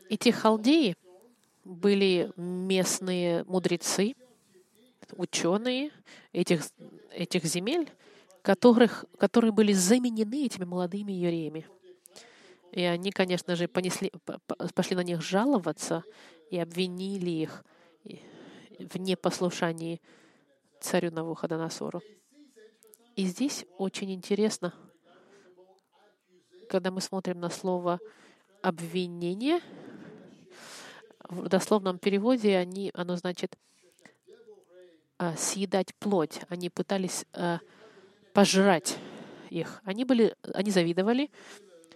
Эти 0.08 0.30
халдеи 0.30 0.96
были 1.64 2.32
местные 2.36 3.44
мудрецы, 3.44 4.14
ученые 5.12 5.90
этих, 6.32 6.62
этих 7.12 7.44
земель, 7.44 7.90
которых, 8.42 9.04
которые 9.18 9.52
были 9.52 9.72
заменены 9.72 10.46
этими 10.46 10.64
молодыми 10.64 11.12
евреями. 11.12 11.66
И 12.72 12.82
они, 12.82 13.10
конечно 13.10 13.56
же, 13.56 13.68
понесли, 13.68 14.12
пошли 14.74 14.96
на 14.96 15.02
них 15.02 15.22
жаловаться 15.22 16.04
и 16.50 16.58
обвинили 16.58 17.30
их 17.30 17.64
в 18.78 18.98
непослушании 18.98 20.00
царю 20.80 21.10
Навуходоносору. 21.10 22.02
И 23.16 23.24
здесь 23.24 23.66
очень 23.78 24.12
интересно, 24.12 24.72
когда 26.68 26.90
мы 26.90 27.00
смотрим 27.00 27.40
на 27.40 27.50
слово 27.50 27.98
обвинение, 28.62 29.60
в 31.28 31.48
дословном 31.48 31.98
переводе 31.98 32.56
они, 32.56 32.90
оно 32.94 33.16
значит 33.16 33.56
а, 35.18 35.36
съедать 35.36 35.94
плоть. 35.96 36.40
Они 36.48 36.70
пытались 36.70 37.24
а, 37.32 37.60
пожрать 38.32 38.98
их. 39.50 39.80
Они 39.84 40.04
были, 40.04 40.34
они 40.54 40.70
завидовали 40.70 41.30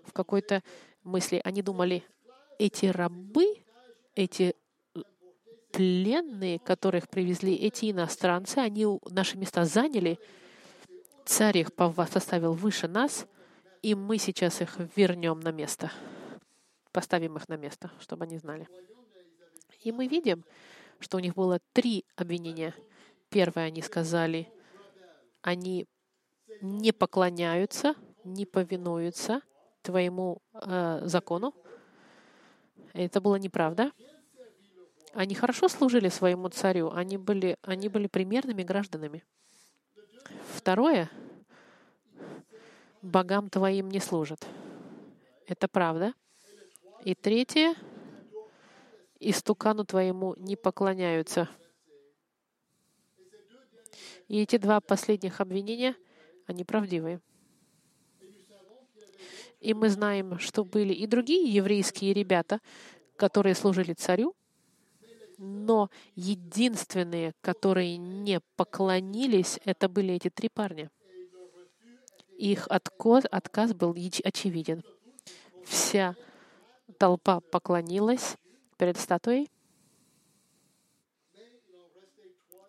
в 0.05 0.13
какой-то 0.13 0.63
мысли. 1.05 1.41
Они 1.45 1.63
думали, 1.63 2.05
эти 2.59 2.87
рабы, 2.87 3.57
эти 4.15 4.55
пленные, 5.73 6.59
которых 6.59 7.09
привезли 7.09 7.55
эти 7.55 7.91
иностранцы, 7.91 8.59
они 8.59 8.87
наши 9.11 9.39
места 9.39 9.65
заняли, 9.65 10.19
царь 11.25 11.59
их 11.59 11.71
составил 12.11 12.53
выше 12.53 12.89
нас, 12.89 13.27
и 13.81 13.95
мы 13.95 14.19
сейчас 14.19 14.61
их 14.61 14.77
вернем 14.97 15.41
на 15.41 15.51
место, 15.51 15.91
поставим 16.93 17.37
их 17.37 17.49
на 17.49 17.57
место, 17.57 17.91
чтобы 18.01 18.25
они 18.25 18.37
знали. 18.39 18.69
И 19.83 19.93
мы 19.93 20.07
видим, 20.07 20.45
что 21.01 21.17
у 21.17 21.21
них 21.21 21.35
было 21.35 21.59
три 21.73 22.05
обвинения. 22.17 22.75
Первое, 23.29 23.65
они 23.65 23.83
сказали, 23.83 24.49
они 25.41 25.87
не 26.61 26.93
поклоняются, 26.93 27.95
не 28.25 28.47
повинуются 28.47 29.43
твоему 29.83 30.39
э, 30.55 31.01
закону. 31.05 31.55
Это 32.93 33.21
было 33.21 33.37
неправда. 33.37 33.91
Они 35.15 35.35
хорошо 35.35 35.69
служили 35.69 36.09
своему 36.09 36.49
царю, 36.49 36.91
они 36.93 37.19
были, 37.19 37.59
они 37.63 37.89
были 37.89 38.07
примерными 38.07 38.63
гражданами. 38.63 39.25
Второе, 40.55 41.11
богам 43.03 43.51
твоим 43.51 43.91
не 43.91 44.01
служат. 44.01 44.47
Это 45.47 45.69
правда. 45.69 46.15
И 47.05 47.15
третье, 47.15 47.75
истукану 49.31 49.85
твоему 49.85 50.35
не 50.37 50.57
поклоняются. 50.57 51.49
И 54.29 54.41
эти 54.41 54.57
два 54.57 54.81
последних 54.81 55.41
обвинения, 55.41 55.95
они 56.47 56.65
правдивые. 56.65 57.21
И 59.61 59.75
мы 59.75 59.91
знаем, 59.91 60.39
что 60.39 60.65
были 60.65 60.93
и 60.93 61.07
другие 61.07 61.53
еврейские 61.53 62.15
ребята, 62.15 62.61
которые 63.17 63.55
служили 63.55 63.93
царю, 63.93 64.35
но 65.39 65.91
единственные, 66.17 67.35
которые 67.41 67.97
не 67.97 68.41
поклонились, 68.57 69.61
это 69.65 69.89
были 69.89 70.15
эти 70.15 70.31
три 70.31 70.49
парня. 70.49 70.91
Их 72.39 72.67
отказ, 72.69 73.25
отказ 73.31 73.73
был 73.73 73.93
очевиден. 73.93 74.83
Вся 75.65 76.17
толпа 76.99 77.41
поклонилась 77.41 78.37
перед 78.83 78.99
статуей, 78.99 79.49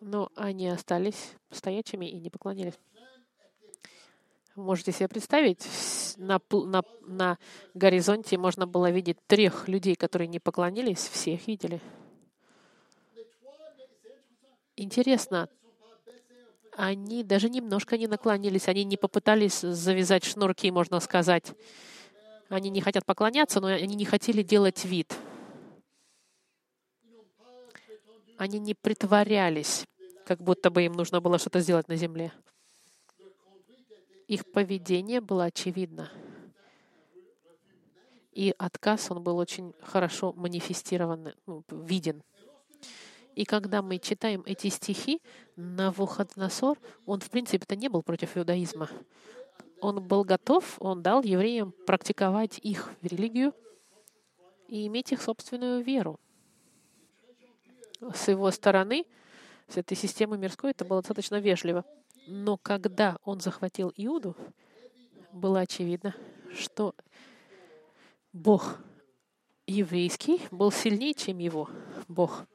но 0.00 0.30
они 0.36 0.68
остались 0.68 1.32
стоячими 1.50 2.06
и 2.06 2.20
не 2.20 2.30
поклонились. 2.30 2.74
Можете 4.54 4.92
себе 4.92 5.08
представить, 5.08 5.66
на, 6.16 6.40
на, 6.52 6.82
на 7.00 7.38
горизонте 7.74 8.38
можно 8.38 8.68
было 8.68 8.92
видеть 8.92 9.16
трех 9.26 9.66
людей, 9.66 9.96
которые 9.96 10.28
не 10.28 10.38
поклонились, 10.38 10.98
всех 10.98 11.48
видели. 11.48 11.80
Интересно, 14.76 15.48
они 16.76 17.24
даже 17.24 17.50
немножко 17.50 17.98
не 17.98 18.06
наклонились, 18.06 18.68
они 18.68 18.84
не 18.84 18.96
попытались 18.96 19.62
завязать 19.62 20.22
шнурки, 20.22 20.70
можно 20.70 21.00
сказать. 21.00 21.54
Они 22.48 22.70
не 22.70 22.80
хотят 22.80 23.04
поклоняться, 23.04 23.60
но 23.60 23.66
они 23.66 23.96
не 23.96 24.04
хотели 24.04 24.44
делать 24.44 24.84
вид. 24.84 25.12
Они 28.36 28.58
не 28.58 28.74
притворялись, 28.74 29.86
как 30.26 30.42
будто 30.42 30.70
бы 30.70 30.82
им 30.82 30.92
нужно 30.92 31.20
было 31.20 31.38
что-то 31.38 31.60
сделать 31.60 31.88
на 31.88 31.96
земле. 31.96 32.32
Их 34.26 34.50
поведение 34.50 35.20
было 35.20 35.44
очевидно. 35.44 36.10
И 38.32 38.52
отказ, 38.58 39.10
он 39.10 39.22
был 39.22 39.36
очень 39.36 39.74
хорошо 39.80 40.32
манифестирован, 40.32 41.34
ну, 41.46 41.62
виден. 41.70 42.22
И 43.36 43.44
когда 43.44 43.82
мы 43.82 43.98
читаем 43.98 44.42
эти 44.46 44.68
стихи, 44.68 45.20
Навуходоносор, 45.56 46.78
он, 47.06 47.20
в 47.20 47.30
принципе-то, 47.30 47.76
не 47.76 47.88
был 47.88 48.02
против 48.02 48.36
иудаизма. 48.36 48.88
Он 49.80 50.02
был 50.02 50.24
готов, 50.24 50.76
он 50.80 51.02
дал 51.02 51.22
евреям 51.22 51.72
практиковать 51.86 52.58
их 52.58 52.90
религию 53.02 53.52
и 54.68 54.86
иметь 54.86 55.12
их 55.12 55.20
собственную 55.20 55.82
веру. 55.82 56.18
С 58.12 58.28
его 58.28 58.50
стороны, 58.50 59.06
с 59.68 59.76
этой 59.76 59.96
системы 59.96 60.36
мирской, 60.36 60.72
это 60.72 60.84
было 60.84 61.00
достаточно 61.00 61.40
вежливо. 61.40 61.84
Но 62.26 62.56
когда 62.56 63.18
он 63.24 63.40
захватил 63.40 63.92
Иуду, 63.96 64.36
было 65.32 65.60
очевидно, 65.60 66.14
что 66.54 66.94
Бог 68.32 68.78
еврейский 69.66 70.40
был 70.50 70.70
сильнее, 70.70 71.14
чем 71.14 71.38
его 71.38 71.68
Бог. 72.08 72.46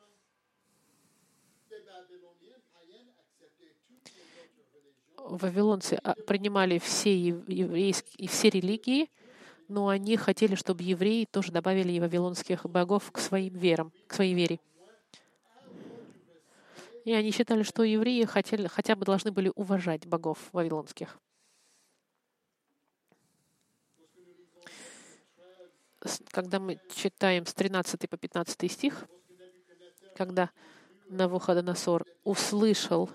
Вавилонцы 5.18 6.00
а, 6.04 6.16
принимали 6.26 6.80
все 6.80 7.16
ев- 7.16 7.48
еврейские 7.48 8.26
и 8.26 8.28
все 8.28 8.50
религии, 8.50 9.12
но 9.68 9.88
они 9.88 10.18
хотели, 10.18 10.56
чтобы 10.56 10.82
евреи 10.82 11.28
тоже 11.30 11.52
добавили 11.52 11.92
и 11.92 12.00
вавилонских 12.00 12.66
богов 12.66 13.12
к 13.12 13.20
своим 13.20 13.54
верам, 13.54 13.94
к 14.08 14.16
своей 14.16 14.34
вере. 14.34 14.60
И 17.10 17.14
они 17.14 17.32
считали, 17.32 17.64
что 17.64 17.82
евреи 17.82 18.24
хотели, 18.26 18.68
хотя 18.68 18.96
бы 18.96 19.04
должны 19.04 19.32
были 19.32 19.52
уважать 19.56 20.06
богов 20.06 20.38
вавилонских. 20.52 21.18
Когда 26.30 26.60
мы 26.60 26.80
читаем 26.94 27.48
с 27.48 27.54
13 27.56 28.08
по 28.08 28.16
15 28.16 28.72
стих, 28.72 29.08
когда 30.16 30.52
Навуходоносор 31.08 32.06
услышал, 32.24 33.10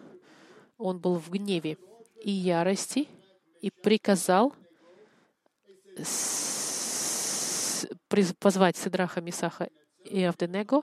он 0.77 0.99
был 0.99 1.15
в 1.15 1.31
гневе 1.31 1.79
и 2.21 2.33
ярости, 2.33 3.07
и 3.61 3.71
приказал 3.71 4.57
позвать 8.41 8.77
Сидраха, 8.77 9.21
Мисаха 9.21 9.69
и 10.05 10.21
Авденего, 10.25 10.83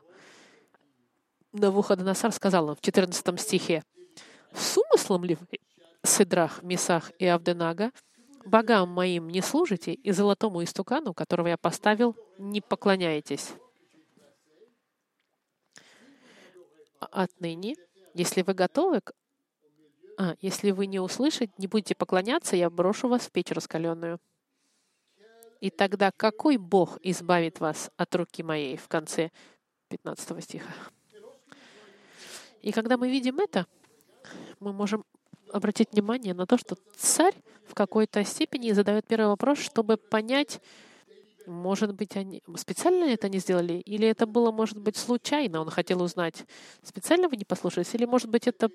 Навуходоносор 1.53 2.31
сказал 2.31 2.69
им 2.69 2.75
в 2.75 2.81
14 2.81 3.39
стихе, 3.39 3.83
«С 4.53 4.77
умыслом 4.77 5.25
ли 5.25 5.35
вы, 5.35 5.59
Сидрах, 6.03 6.63
Мисах 6.63 7.11
и 7.19 7.25
Авденага, 7.25 7.91
богам 8.45 8.89
моим 8.89 9.29
не 9.29 9.41
служите, 9.41 9.93
и 9.93 10.11
золотому 10.11 10.63
истукану, 10.63 11.13
которого 11.13 11.47
я 11.47 11.57
поставил, 11.57 12.15
не 12.37 12.61
поклоняетесь?» 12.61 13.51
Отныне, 16.99 17.75
если 18.13 18.41
вы 18.43 18.53
готовы 18.53 19.01
к 19.01 19.11
А, 20.17 20.35
если 20.39 20.71
вы 20.71 20.85
не 20.85 20.99
услышите, 20.99 21.51
не 21.57 21.67
будете 21.67 21.95
поклоняться, 21.95 22.55
я 22.55 22.69
брошу 22.69 23.07
вас 23.07 23.23
в 23.23 23.31
печь 23.31 23.51
раскаленную. 23.51 24.19
И 25.61 25.69
тогда 25.69 26.11
какой 26.11 26.57
Бог 26.57 26.97
избавит 27.01 27.59
вас 27.59 27.89
от 27.97 28.15
руки 28.15 28.43
моей 28.43 28.77
в 28.77 28.87
конце 28.87 29.31
15 29.89 30.43
стиха? 30.43 30.73
И 32.61 32.71
когда 32.71 32.97
мы 32.97 33.09
видим 33.09 33.39
это, 33.39 33.65
мы 34.59 34.73
можем 34.73 35.03
обратить 35.51 35.91
внимание 35.91 36.33
на 36.33 36.45
то, 36.45 36.57
что 36.57 36.77
царь 36.95 37.35
в 37.65 37.73
какой-то 37.73 38.23
степени 38.23 38.71
задает 38.71 39.05
первый 39.07 39.27
вопрос, 39.27 39.59
чтобы 39.59 39.97
понять, 39.97 40.61
может 41.47 41.93
быть, 41.95 42.15
они 42.15 42.43
специально 42.55 43.05
это 43.05 43.27
не 43.29 43.39
сделали, 43.39 43.73
или 43.73 44.07
это 44.07 44.27
было, 44.27 44.51
может 44.51 44.77
быть, 44.77 44.95
случайно, 44.95 45.61
он 45.61 45.69
хотел 45.69 46.01
узнать, 46.03 46.45
специально 46.83 47.27
вы 47.27 47.35
не 47.35 47.45
послушались, 47.45 47.93
или, 47.95 48.05
может 48.05 48.29
быть, 48.29 48.47
это 48.47 48.69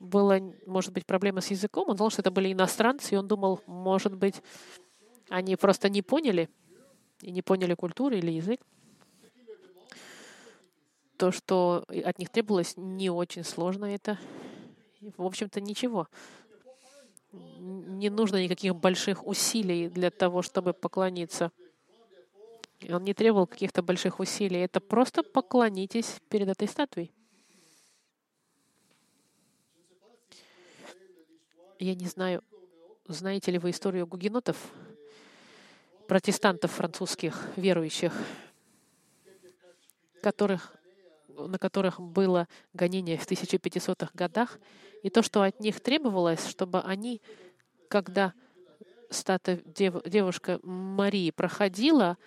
было, 0.00 0.40
может 0.66 0.92
быть, 0.92 1.06
проблема 1.06 1.40
с 1.40 1.50
языком, 1.50 1.88
он 1.88 1.96
знал, 1.96 2.10
что 2.10 2.22
это 2.22 2.30
были 2.30 2.52
иностранцы, 2.52 3.14
и 3.14 3.18
он 3.18 3.28
думал, 3.28 3.60
может 3.66 4.14
быть, 4.14 4.42
они 5.28 5.56
просто 5.56 5.88
не 5.88 6.02
поняли, 6.02 6.48
и 7.22 7.30
не 7.30 7.42
поняли 7.42 7.74
культуру 7.74 8.16
или 8.16 8.30
язык. 8.30 8.60
То, 11.18 11.32
что 11.32 11.84
от 12.04 12.18
них 12.18 12.30
требовалось, 12.30 12.74
не 12.76 13.10
очень 13.10 13.44
сложно 13.44 13.86
это. 13.86 14.18
В 15.16 15.24
общем-то, 15.24 15.60
ничего. 15.60 16.06
Не 17.32 18.08
нужно 18.08 18.42
никаких 18.42 18.76
больших 18.76 19.26
усилий 19.26 19.88
для 19.88 20.10
того, 20.10 20.42
чтобы 20.42 20.72
поклониться. 20.72 21.50
Он 22.88 23.02
не 23.02 23.14
требовал 23.14 23.48
каких-то 23.48 23.82
больших 23.82 24.20
усилий. 24.20 24.60
Это 24.60 24.80
просто 24.80 25.24
поклонитесь 25.24 26.20
перед 26.28 26.48
этой 26.48 26.68
статуей. 26.68 27.12
Я 31.80 31.96
не 31.96 32.06
знаю, 32.06 32.44
знаете 33.06 33.50
ли 33.50 33.58
вы 33.58 33.70
историю 33.70 34.06
гугенотов, 34.06 34.56
протестантов 36.06 36.72
французских, 36.72 37.48
верующих, 37.56 38.12
которых, 40.22 40.77
на 41.46 41.58
которых 41.58 42.00
было 42.00 42.48
гонение 42.72 43.16
в 43.16 43.30
1500-х 43.30 44.10
годах, 44.14 44.58
и 45.02 45.10
то, 45.10 45.22
что 45.22 45.42
от 45.42 45.60
них 45.60 45.80
требовалось, 45.80 46.46
чтобы 46.46 46.80
они, 46.80 47.22
когда 47.88 48.34
статуя 49.10 49.60
дев, 49.64 50.02
девушка 50.04 50.58
Марии 50.62 51.30
проходила, 51.30 52.18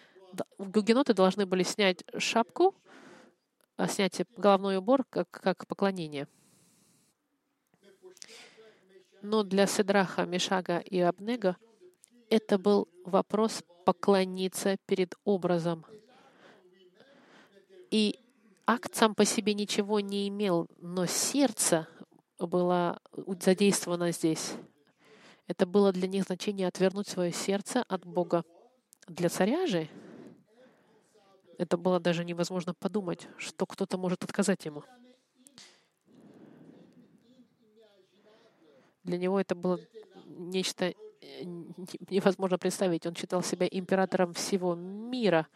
гугеноты 0.58 1.14
должны 1.14 1.46
были 1.46 1.64
снять 1.64 2.04
шапку, 2.18 2.76
а 3.76 3.88
снять 3.88 4.22
головной 4.38 4.78
убор 4.78 5.04
как, 5.10 5.30
как 5.30 5.68
поклонение. 5.68 6.28
Но 9.22 9.44
для 9.44 9.68
Седраха, 9.68 10.26
Мишага 10.26 10.80
и 10.80 11.00
Абнега 11.00 11.58
это 12.30 12.58
был 12.58 12.88
вопрос 13.06 13.64
поклониться 13.86 14.78
перед 14.86 15.16
образом. 15.26 15.86
И 17.92 18.21
акт 18.74 18.96
сам 18.96 19.16
по 19.16 19.26
себе 19.26 19.54
ничего 19.54 20.00
не 20.00 20.28
имел, 20.30 20.68
но 20.78 21.06
сердце 21.06 21.88
было 22.40 23.02
задействовано 23.42 24.12
здесь. 24.12 24.54
Это 25.48 25.66
было 25.66 25.92
для 25.92 26.08
них 26.08 26.24
значение 26.24 26.68
отвернуть 26.68 27.08
свое 27.08 27.34
сердце 27.34 27.84
от 27.84 28.06
Бога. 28.06 28.46
Для 29.08 29.30
царя 29.30 29.68
же 29.68 29.90
это 31.58 31.78
было 31.78 32.00
даже 32.00 32.24
невозможно 32.24 32.74
подумать, 32.74 33.28
что 33.38 33.66
кто-то 33.66 33.98
может 33.98 34.24
отказать 34.24 34.64
ему. 34.66 34.84
Для 39.04 39.18
него 39.18 39.40
это 39.40 39.54
было 39.56 39.80
нечто 40.26 40.86
э, 40.86 40.96
невозможно 42.10 42.58
представить. 42.58 43.06
Он 43.06 43.16
считал 43.16 43.44
себя 43.44 43.68
императором 43.70 44.34
всего 44.34 44.76
мира. 44.76 45.48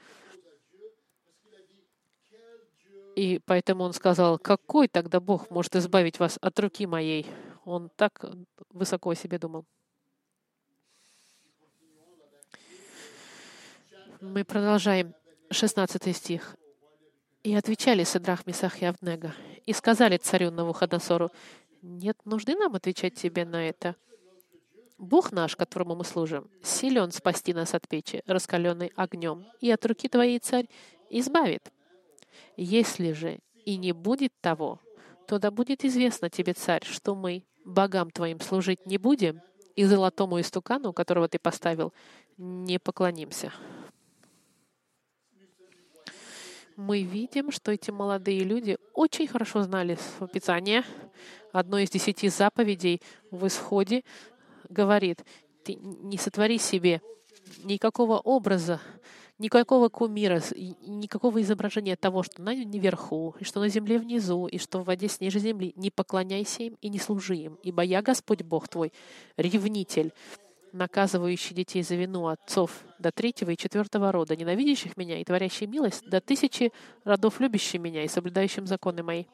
И 3.15 3.39
поэтому 3.45 3.83
он 3.83 3.93
сказал, 3.93 4.37
какой 4.37 4.87
тогда 4.87 5.19
Бог 5.19 5.49
может 5.49 5.75
избавить 5.75 6.19
вас 6.19 6.37
от 6.41 6.59
руки 6.59 6.85
моей? 6.85 7.25
Он 7.63 7.89
так 7.95 8.25
высоко 8.69 9.11
о 9.11 9.15
себе 9.15 9.39
думал. 9.39 9.65
Мы 14.21 14.43
продолжаем. 14.43 15.13
16 15.51 16.15
стих. 16.15 16.55
«И 17.43 17.53
отвечали 17.55 18.03
Садрах, 18.03 18.47
Месах 18.47 18.81
и 18.81 18.85
Авнега, 18.85 19.35
и 19.65 19.73
сказали 19.73 20.17
царю 20.17 20.51
Навуходоносору, 20.51 21.31
нет 21.81 22.17
нужды 22.25 22.55
нам 22.55 22.73
отвечать 22.73 23.13
тебе 23.13 23.45
на 23.45 23.69
это. 23.69 23.95
Бог 24.97 25.31
наш, 25.31 25.55
которому 25.55 25.95
мы 25.95 26.03
служим, 26.03 26.49
силен 26.63 27.11
спасти 27.11 27.53
нас 27.53 27.73
от 27.75 27.87
печи, 27.87 28.23
раскаленной 28.25 28.91
огнем, 28.95 29.45
и 29.61 29.69
от 29.69 29.85
руки 29.85 30.09
твоей, 30.09 30.39
царь, 30.39 30.67
избавит. 31.09 31.71
Если 32.57 33.11
же 33.11 33.39
и 33.65 33.77
не 33.77 33.91
будет 33.91 34.31
того, 34.41 34.79
то 35.27 35.39
да 35.39 35.51
будет 35.51 35.83
известно 35.83 36.29
тебе, 36.29 36.53
царь, 36.53 36.85
что 36.85 37.15
мы 37.15 37.43
богам 37.65 38.11
твоим 38.11 38.39
служить 38.39 38.85
не 38.85 38.97
будем, 38.97 39.41
и 39.75 39.83
золотому 39.83 40.39
истукану, 40.39 40.93
которого 40.93 41.27
ты 41.27 41.37
поставил, 41.37 41.93
не 42.37 42.79
поклонимся 42.79 43.51
мы 46.75 47.03
видим, 47.03 47.51
что 47.51 47.71
эти 47.71 47.91
молодые 47.91 48.43
люди 48.43 48.77
очень 48.93 49.27
хорошо 49.27 49.63
знали 49.63 49.97
Писание. 50.33 50.83
Одно 51.51 51.79
из 51.79 51.89
десяти 51.89 52.27
заповедей 52.29 53.01
в 53.31 53.47
Исходе 53.47 54.03
говорит, 54.69 55.23
ты 55.63 55.75
не 55.75 56.17
сотвори 56.17 56.57
себе 56.57 57.01
никакого 57.63 58.17
образа, 58.17 58.81
никакого 59.37 59.89
кумира, 59.89 60.41
никакого 60.55 61.41
изображения 61.41 61.95
того, 61.95 62.23
что 62.23 62.41
на 62.41 62.53
наверху, 62.53 63.35
и 63.39 63.43
что 63.43 63.59
на 63.59 63.69
земле 63.69 63.99
внизу, 63.99 64.47
и 64.47 64.57
что 64.57 64.79
в 64.79 64.85
воде 64.85 65.09
ниже 65.19 65.39
земли. 65.39 65.73
Не 65.75 65.91
поклоняйся 65.91 66.63
им 66.63 66.77
и 66.81 66.89
не 66.89 66.99
служи 66.99 67.35
им, 67.35 67.59
ибо 67.63 67.81
я 67.81 68.01
Господь 68.01 68.43
Бог 68.43 68.67
твой, 68.67 68.93
ревнитель, 69.37 70.13
наказывающий 70.71 71.55
детей 71.55 71.83
за 71.83 71.95
вину 71.95 72.27
отцов 72.27 72.83
до 72.99 73.11
третьего 73.11 73.51
и 73.51 73.57
четвертого 73.57 74.11
рода, 74.11 74.35
ненавидящих 74.35 74.97
меня 74.97 75.19
и 75.19 75.23
творящий 75.23 75.67
милость 75.67 76.07
до 76.09 76.19
тысячи 76.19 76.71
родов, 77.03 77.39
любящих 77.39 77.79
меня 77.79 78.03
и 78.03 78.07
соблюдающим 78.07 78.67
законы 78.67 79.03
мои. 79.03 79.25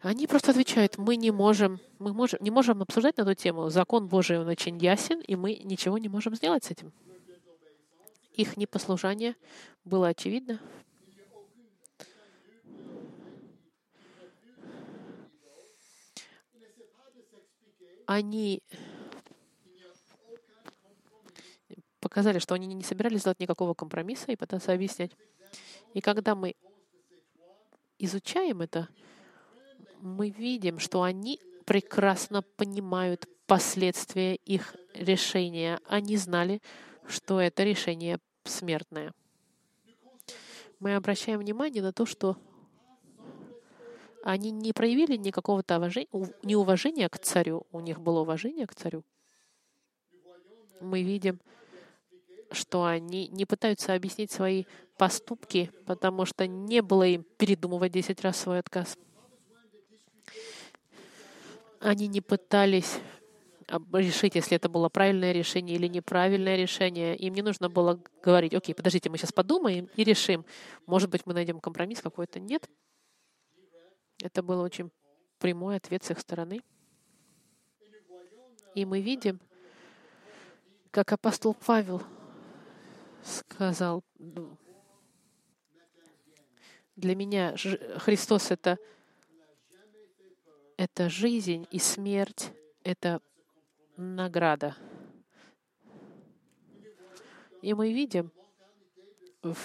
Они 0.00 0.26
просто 0.26 0.50
отвечают, 0.50 0.98
мы 0.98 1.16
не 1.16 1.30
можем, 1.30 1.80
мы 1.98 2.12
можем, 2.12 2.38
не 2.42 2.50
можем 2.50 2.82
обсуждать 2.82 3.16
на 3.16 3.22
эту 3.22 3.34
тему. 3.34 3.70
Закон 3.70 4.06
Божий, 4.06 4.38
он 4.38 4.48
очень 4.48 4.76
ясен, 4.76 5.20
и 5.20 5.34
мы 5.34 5.54
ничего 5.64 5.96
не 5.96 6.08
можем 6.08 6.34
сделать 6.34 6.64
с 6.64 6.70
этим. 6.70 6.92
Их 8.34 8.56
непослушание 8.56 9.36
было 9.84 10.08
очевидно. 10.08 10.60
Они 18.06 18.62
показали, 22.00 22.38
что 22.38 22.54
они 22.54 22.66
не 22.66 22.82
собирались 22.82 23.22
делать 23.22 23.40
никакого 23.40 23.72
компромисса 23.74 24.30
и 24.30 24.36
пытаться 24.36 24.72
объяснять. 24.72 25.12
И 25.94 26.00
когда 26.00 26.34
мы 26.34 26.54
изучаем 27.98 28.60
это, 28.60 28.88
мы 30.00 30.28
видим, 30.28 30.78
что 30.78 31.02
они 31.02 31.40
прекрасно 31.64 32.42
понимают 32.42 33.26
последствия 33.46 34.34
их 34.34 34.76
решения. 34.92 35.80
Они 35.86 36.16
знали, 36.16 36.60
что 37.06 37.40
это 37.40 37.64
решение 37.64 38.18
смертное. 38.44 39.12
Мы 40.80 40.94
обращаем 40.94 41.38
внимание 41.38 41.82
на 41.82 41.92
то, 41.92 42.06
что 42.06 42.36
они 44.22 44.50
не 44.50 44.72
проявили 44.72 45.16
никакого 45.16 45.62
неуважения 46.42 47.08
к 47.08 47.18
царю. 47.18 47.66
У 47.72 47.80
них 47.80 48.00
было 48.00 48.20
уважение 48.20 48.66
к 48.66 48.74
царю. 48.74 49.04
Мы 50.80 51.02
видим, 51.02 51.40
что 52.50 52.84
они 52.84 53.28
не 53.28 53.44
пытаются 53.44 53.94
объяснить 53.94 54.30
свои 54.30 54.64
поступки, 54.96 55.70
потому 55.86 56.24
что 56.24 56.46
не 56.46 56.80
было 56.82 57.04
им 57.04 57.24
передумывать 57.36 57.92
10 57.92 58.20
раз 58.22 58.38
свой 58.38 58.58
отказ. 58.60 58.96
Они 61.80 62.06
не 62.06 62.22
пытались 62.22 62.98
решить, 63.92 64.34
если 64.34 64.56
это 64.56 64.68
было 64.68 64.88
правильное 64.88 65.32
решение 65.32 65.76
или 65.76 65.86
неправильное 65.86 66.56
решение. 66.56 67.16
Им 67.16 67.34
не 67.34 67.42
нужно 67.42 67.68
было 67.68 68.00
говорить, 68.22 68.54
окей, 68.54 68.74
подождите, 68.74 69.10
мы 69.10 69.18
сейчас 69.18 69.32
подумаем 69.32 69.88
и 69.96 70.04
решим. 70.04 70.44
Может 70.86 71.10
быть, 71.10 71.26
мы 71.26 71.34
найдем 71.34 71.60
компромисс 71.60 72.00
какой-то. 72.00 72.40
Нет. 72.40 72.68
Это 74.22 74.42
был 74.42 74.60
очень 74.60 74.90
прямой 75.38 75.76
ответ 75.76 76.04
с 76.04 76.10
их 76.10 76.18
стороны. 76.18 76.60
И 78.74 78.84
мы 78.84 79.00
видим, 79.00 79.40
как 80.90 81.12
апостол 81.12 81.54
Павел 81.54 82.02
сказал, 83.22 84.02
для 86.96 87.14
меня 87.16 87.54
Христос— 87.98 88.50
это 88.50 88.78
это 90.76 91.08
жизнь 91.08 91.66
и 91.70 91.78
смерть, 91.78 92.50
это 92.82 93.20
награда. 93.96 94.76
И 97.62 97.72
мы 97.74 97.92
видим 97.92 98.30
в, 99.42 99.56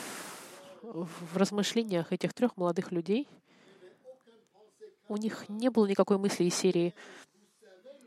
в 0.81 1.37
размышлениях 1.37 2.11
этих 2.11 2.33
трех 2.33 2.55
молодых 2.57 2.91
людей, 2.91 3.27
у 5.09 5.17
них 5.17 5.49
не 5.49 5.69
было 5.69 5.85
никакой 5.87 6.17
мысли 6.17 6.45
из 6.45 6.55
серии 6.55 6.93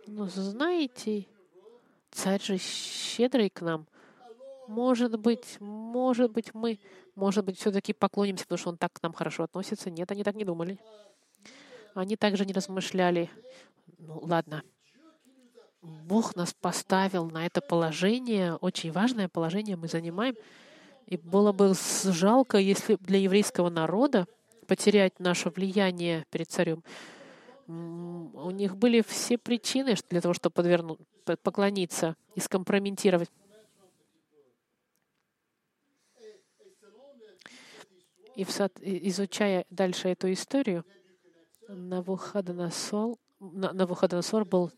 «Ну, 0.06 0.26
знаете, 0.26 1.26
царь 2.10 2.40
же 2.40 2.58
щедрый 2.58 3.50
к 3.50 3.60
нам. 3.60 3.86
Может 4.68 5.18
быть, 5.18 5.60
может 5.60 6.30
быть, 6.30 6.54
мы, 6.54 6.78
может 7.14 7.44
быть, 7.44 7.58
все-таки 7.58 7.92
поклонимся, 7.92 8.44
потому 8.44 8.58
что 8.58 8.70
он 8.70 8.78
так 8.78 8.92
к 8.92 9.02
нам 9.02 9.12
хорошо 9.12 9.44
относится». 9.44 9.90
Нет, 9.90 10.10
они 10.10 10.24
так 10.24 10.36
не 10.36 10.44
думали. 10.44 10.78
Они 11.94 12.16
также 12.16 12.46
не 12.46 12.52
размышляли. 12.52 13.30
Ну, 13.98 14.20
ладно, 14.22 14.62
Бог 15.82 16.36
нас 16.36 16.54
поставил 16.54 17.28
на 17.28 17.44
это 17.44 17.60
положение, 17.60 18.54
очень 18.54 18.92
важное 18.92 19.28
положение 19.28 19.76
мы 19.76 19.88
занимаем. 19.88 20.36
И 21.06 21.16
было 21.16 21.52
бы 21.52 21.74
жалко, 22.04 22.58
если 22.58 22.94
для 23.00 23.18
еврейского 23.18 23.68
народа 23.68 24.26
потерять 24.68 25.18
наше 25.18 25.50
влияние 25.50 26.24
перед 26.30 26.48
царем. 26.48 26.84
У 27.66 28.50
них 28.50 28.76
были 28.76 29.02
все 29.02 29.36
причины 29.38 29.96
для 30.08 30.20
того, 30.20 30.34
чтобы 30.34 30.54
подвернуть, 30.54 31.00
поклониться 31.42 32.16
и 32.34 32.40
скомпрометировать. 32.40 33.30
И 38.36 38.44
изучая 39.08 39.66
дальше 39.68 40.08
эту 40.08 40.32
историю, 40.32 40.86
Навуходоносор, 41.68 43.16
Навуходоносор 43.40 44.44
был 44.44 44.70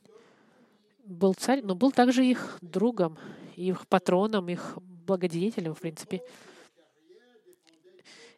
был 1.04 1.34
царь, 1.34 1.62
но 1.62 1.74
был 1.74 1.92
также 1.92 2.24
их 2.24 2.58
другом, 2.60 3.18
их 3.56 3.86
патроном, 3.86 4.48
их 4.48 4.78
благодетелем, 4.78 5.74
в 5.74 5.80
принципе. 5.80 6.22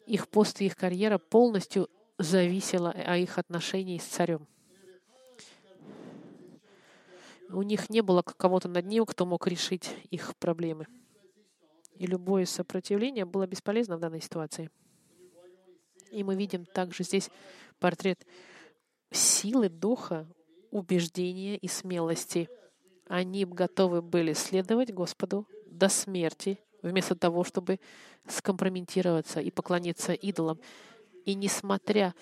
Их 0.07 0.29
пост 0.29 0.61
и 0.61 0.67
их 0.67 0.77
карьера 0.77 1.19
полностью 1.19 1.89
зависела 2.19 2.91
от 2.91 3.19
их 3.19 3.39
отношений 3.39 3.99
с 3.99 4.05
царем. 4.05 4.47
У 7.49 7.63
них 7.63 7.91
не 7.91 8.01
было 8.01 8.23
кого-то 8.23 8.69
над 8.69 8.87
ним, 8.87 9.07
кто 9.07 9.25
мог 9.25 9.47
решить 9.47 9.95
их 10.11 10.37
проблемы. 10.37 10.87
И 11.95 12.07
любое 12.07 12.45
сопротивление 12.45 13.25
было 13.25 13.47
бесполезно 13.47 13.97
в 13.97 14.01
данной 14.01 14.21
ситуации. 14.21 14.71
И 16.11 16.25
мы 16.25 16.35
видим 16.35 16.67
также 16.67 17.05
здесь 17.05 17.31
портрет 17.79 18.27
силы 19.11 19.69
духа 19.69 20.27
убеждения 20.71 21.57
и 21.57 21.69
смелости. 21.69 22.49
Они 23.09 23.45
готовы 23.45 24.03
были 24.03 24.33
следовать 24.33 24.93
Господу 24.93 25.47
до 25.67 25.89
смерти, 25.89 26.59
вместо 26.83 27.15
того, 27.15 27.45
чтобы 27.45 27.81
скомпрометироваться 28.27 29.41
и 29.41 29.51
поклониться 29.51 30.13
идолам. 30.13 30.59
И 31.25 31.35
несмотря 31.35 32.15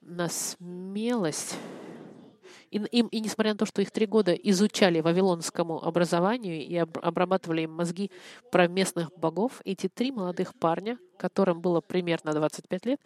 на 0.00 0.28
смелость, 0.28 1.56
и, 2.70 2.78
и, 2.78 3.00
и 3.00 3.20
несмотря 3.20 3.52
на 3.52 3.58
то, 3.58 3.66
что 3.66 3.82
их 3.82 3.90
три 3.90 4.06
года 4.06 4.32
изучали 4.32 5.00
вавилонскому 5.00 5.84
образованию 5.84 6.66
и 6.66 6.74
об, 6.76 6.98
обрабатывали 6.98 7.62
им 7.62 7.72
мозги 7.72 8.10
про 8.50 8.66
местных 8.66 9.12
богов, 9.16 9.60
эти 9.64 9.88
три 9.88 10.10
молодых 10.10 10.54
парня, 10.54 10.98
которым 11.18 11.60
было 11.60 11.80
примерно 11.80 12.32
25 12.32 12.86
лет, 12.86 13.00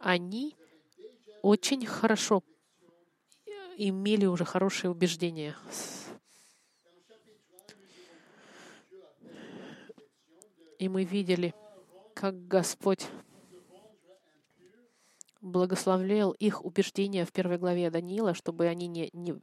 они 0.00 0.54
очень 1.42 1.86
хорошо 1.86 2.42
имели 3.76 4.26
уже 4.26 4.44
хорошие 4.44 4.90
убеждения. 4.90 5.54
И 10.78 10.88
мы 10.88 11.04
видели, 11.04 11.54
как 12.14 12.46
Господь 12.48 13.06
благословлял 15.40 16.32
их 16.32 16.64
убеждения 16.64 17.24
в 17.24 17.32
первой 17.32 17.58
главе 17.58 17.90
Даниила, 17.90 18.34
чтобы 18.34 18.66
они 18.66 18.86
не, 18.86 19.10
не, 19.12 19.34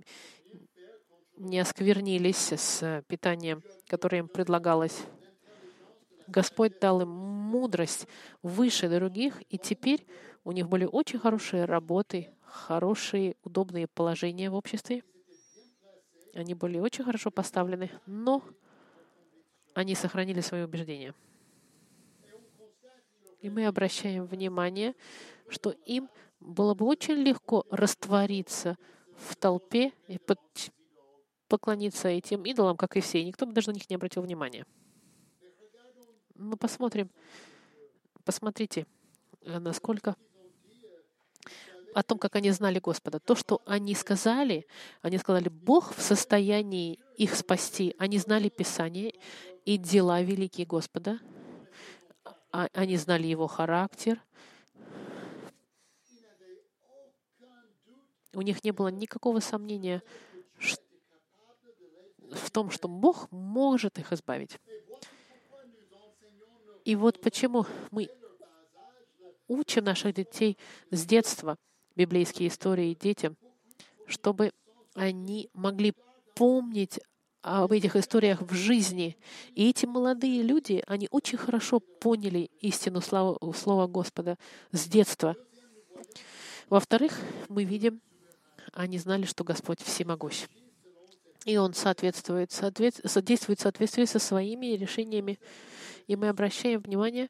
не 1.37 1.59
осквернились 1.59 2.51
с 2.51 3.03
питанием, 3.07 3.63
которое 3.87 4.19
им 4.19 4.27
предлагалось. 4.27 5.03
Господь 6.27 6.79
дал 6.79 7.01
им 7.01 7.09
мудрость 7.09 8.07
выше 8.41 8.89
других, 8.89 9.41
и 9.49 9.57
теперь 9.57 10.05
у 10.43 10.51
них 10.51 10.67
были 10.67 10.85
очень 10.85 11.19
хорошие 11.19 11.65
работы, 11.65 12.29
хорошие, 12.53 13.35
удобные 13.43 13.87
положения 13.87 14.49
в 14.49 14.55
обществе. 14.55 15.03
Они 16.33 16.53
были 16.53 16.79
очень 16.79 17.03
хорошо 17.03 17.31
поставлены, 17.31 17.89
но 18.05 18.43
они 19.73 19.95
сохранили 19.95 20.39
свои 20.41 20.63
убеждения. 20.63 21.13
И 23.41 23.49
мы 23.49 23.65
обращаем 23.65 24.25
внимание, 24.25 24.95
что 25.49 25.71
им 25.85 26.09
было 26.39 26.73
бы 26.75 26.85
очень 26.85 27.15
легко 27.15 27.65
раствориться 27.69 28.77
в 29.17 29.35
толпе 29.35 29.91
и 30.07 30.19
поклониться 31.47 32.07
этим 32.07 32.43
идолам, 32.43 32.77
как 32.77 32.95
и 32.97 33.01
все. 33.01 33.19
И 33.19 33.25
никто 33.25 33.45
бы 33.45 33.53
даже 33.53 33.71
на 33.71 33.73
них 33.73 33.89
не 33.89 33.95
обратил 33.95 34.21
внимания. 34.21 34.65
Ну, 36.35 36.55
посмотрим. 36.55 37.09
Посмотрите, 38.23 38.85
насколько 39.41 40.15
о 41.93 42.03
том, 42.03 42.17
как 42.17 42.35
они 42.35 42.51
знали 42.51 42.79
Господа. 42.79 43.19
То, 43.19 43.35
что 43.35 43.61
они 43.65 43.95
сказали, 43.95 44.65
они 45.01 45.17
сказали, 45.17 45.49
Бог 45.49 45.95
в 45.95 46.01
состоянии 46.01 46.99
их 47.17 47.35
спасти. 47.35 47.95
Они 47.97 48.17
знали 48.17 48.49
Писание 48.49 49.13
и 49.65 49.77
дела 49.77 50.21
великие 50.21 50.65
Господа. 50.65 51.19
А, 52.51 52.67
они 52.73 52.97
знали 52.97 53.27
Его 53.27 53.47
характер. 53.47 54.21
У 58.33 58.41
них 58.41 58.63
не 58.63 58.71
было 58.71 58.87
никакого 58.87 59.39
сомнения 59.39 60.01
в 62.31 62.49
том, 62.49 62.71
что 62.71 62.87
Бог 62.87 63.31
может 63.31 63.99
их 63.99 64.11
избавить. 64.11 64.57
И 66.83 66.95
вот 66.95 67.21
почему 67.21 67.65
мы 67.91 68.09
учим 69.47 69.83
наших 69.83 70.15
детей 70.15 70.57
с 70.89 71.05
детства— 71.05 71.57
библейские 71.95 72.49
истории 72.49 72.97
детям, 72.99 73.37
чтобы 74.07 74.51
они 74.95 75.49
могли 75.53 75.93
помнить 76.35 76.99
об 77.41 77.73
этих 77.73 77.95
историях 77.95 78.41
в 78.41 78.53
жизни. 78.53 79.17
И 79.53 79.69
эти 79.69 79.85
молодые 79.85 80.41
люди, 80.41 80.81
они 80.87 81.07
очень 81.11 81.37
хорошо 81.37 81.79
поняли 81.79 82.49
истину 82.61 83.01
слова, 83.01 83.37
слова 83.53 83.87
Господа 83.87 84.37
с 84.71 84.87
детства. 84.87 85.35
Во-вторых, 86.69 87.19
мы 87.49 87.65
видим, 87.65 88.01
они 88.71 88.97
знали, 88.97 89.25
что 89.25 89.43
Господь 89.43 89.81
всемогущ. 89.81 90.45
И 91.45 91.57
Он 91.57 91.73
соответствует, 91.73 92.53
соответ, 92.53 93.01
действует 93.23 93.59
в 93.59 93.63
соответствии 93.63 94.05
со 94.05 94.19
своими 94.19 94.67
решениями. 94.77 95.37
И 96.07 96.15
мы 96.15 96.29
обращаем 96.29 96.79
внимание, 96.79 97.29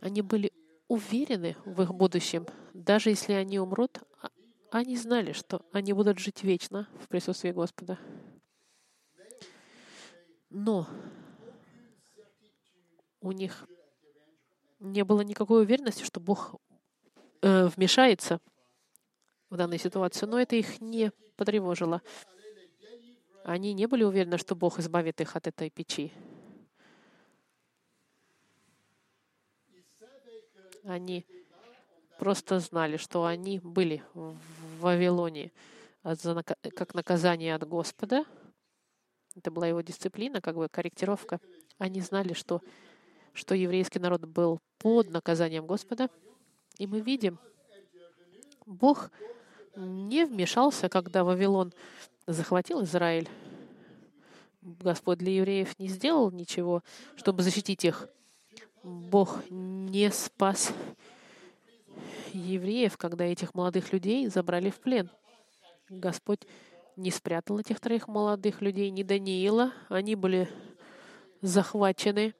они 0.00 0.20
были 0.20 0.52
уверены 0.88 1.56
в 1.64 1.80
их 1.80 1.94
будущем. 1.94 2.46
Даже 2.74 3.10
если 3.10 3.34
они 3.34 3.60
умрут, 3.60 4.00
а, 4.20 4.30
они 4.72 4.96
знали, 4.96 5.30
что 5.30 5.64
они 5.70 5.92
будут 5.92 6.18
жить 6.18 6.42
вечно 6.42 6.88
в 7.00 7.06
присутствии 7.06 7.52
Господа. 7.52 8.00
Но 10.50 10.88
у 13.20 13.30
них 13.30 13.68
не 14.80 15.04
было 15.04 15.20
никакой 15.20 15.62
уверенности, 15.62 16.02
что 16.02 16.18
Бог 16.18 16.56
э, 17.42 17.66
вмешается 17.68 18.40
в 19.50 19.56
данную 19.56 19.78
ситуацию, 19.78 20.28
но 20.28 20.40
это 20.40 20.56
их 20.56 20.80
не 20.80 21.12
потревожило. 21.36 22.02
Они 23.44 23.72
не 23.72 23.86
были 23.86 24.02
уверены, 24.02 24.36
что 24.36 24.56
Бог 24.56 24.80
избавит 24.80 25.20
их 25.20 25.36
от 25.36 25.46
этой 25.46 25.70
печи. 25.70 26.12
Они 30.82 31.24
просто 32.18 32.58
знали, 32.60 32.96
что 32.96 33.24
они 33.24 33.60
были 33.60 34.02
в 34.14 34.36
Вавилоне 34.80 35.52
как 36.02 36.94
наказание 36.94 37.54
от 37.54 37.66
Господа. 37.66 38.24
Это 39.36 39.50
была 39.50 39.66
его 39.66 39.80
дисциплина, 39.80 40.40
как 40.40 40.56
бы 40.56 40.68
корректировка. 40.68 41.40
Они 41.78 42.00
знали, 42.00 42.34
что, 42.34 42.60
что 43.32 43.54
еврейский 43.54 43.98
народ 43.98 44.24
был 44.24 44.60
под 44.78 45.10
наказанием 45.10 45.66
Господа. 45.66 46.08
И 46.78 46.86
мы 46.86 47.00
видим, 47.00 47.38
Бог 48.66 49.10
не 49.76 50.24
вмешался, 50.24 50.88
когда 50.88 51.24
Вавилон 51.24 51.72
захватил 52.26 52.82
Израиль. 52.84 53.28
Господь 54.62 55.18
для 55.18 55.32
евреев 55.32 55.78
не 55.78 55.88
сделал 55.88 56.30
ничего, 56.30 56.82
чтобы 57.16 57.42
защитить 57.42 57.84
их. 57.84 58.08
Бог 58.82 59.38
не 59.50 60.10
спас 60.10 60.72
евреев, 62.38 62.96
когда 62.96 63.24
этих 63.24 63.54
молодых 63.54 63.92
людей 63.92 64.28
забрали 64.28 64.70
в 64.70 64.80
плен. 64.80 65.10
Господь 65.88 66.40
не 66.96 67.10
спрятал 67.10 67.58
этих 67.58 67.80
троих 67.80 68.08
молодых 68.08 68.60
людей, 68.60 68.90
ни 68.90 69.02
Даниила. 69.02 69.72
Они 69.88 70.14
были 70.14 70.48
захвачены 71.40 72.34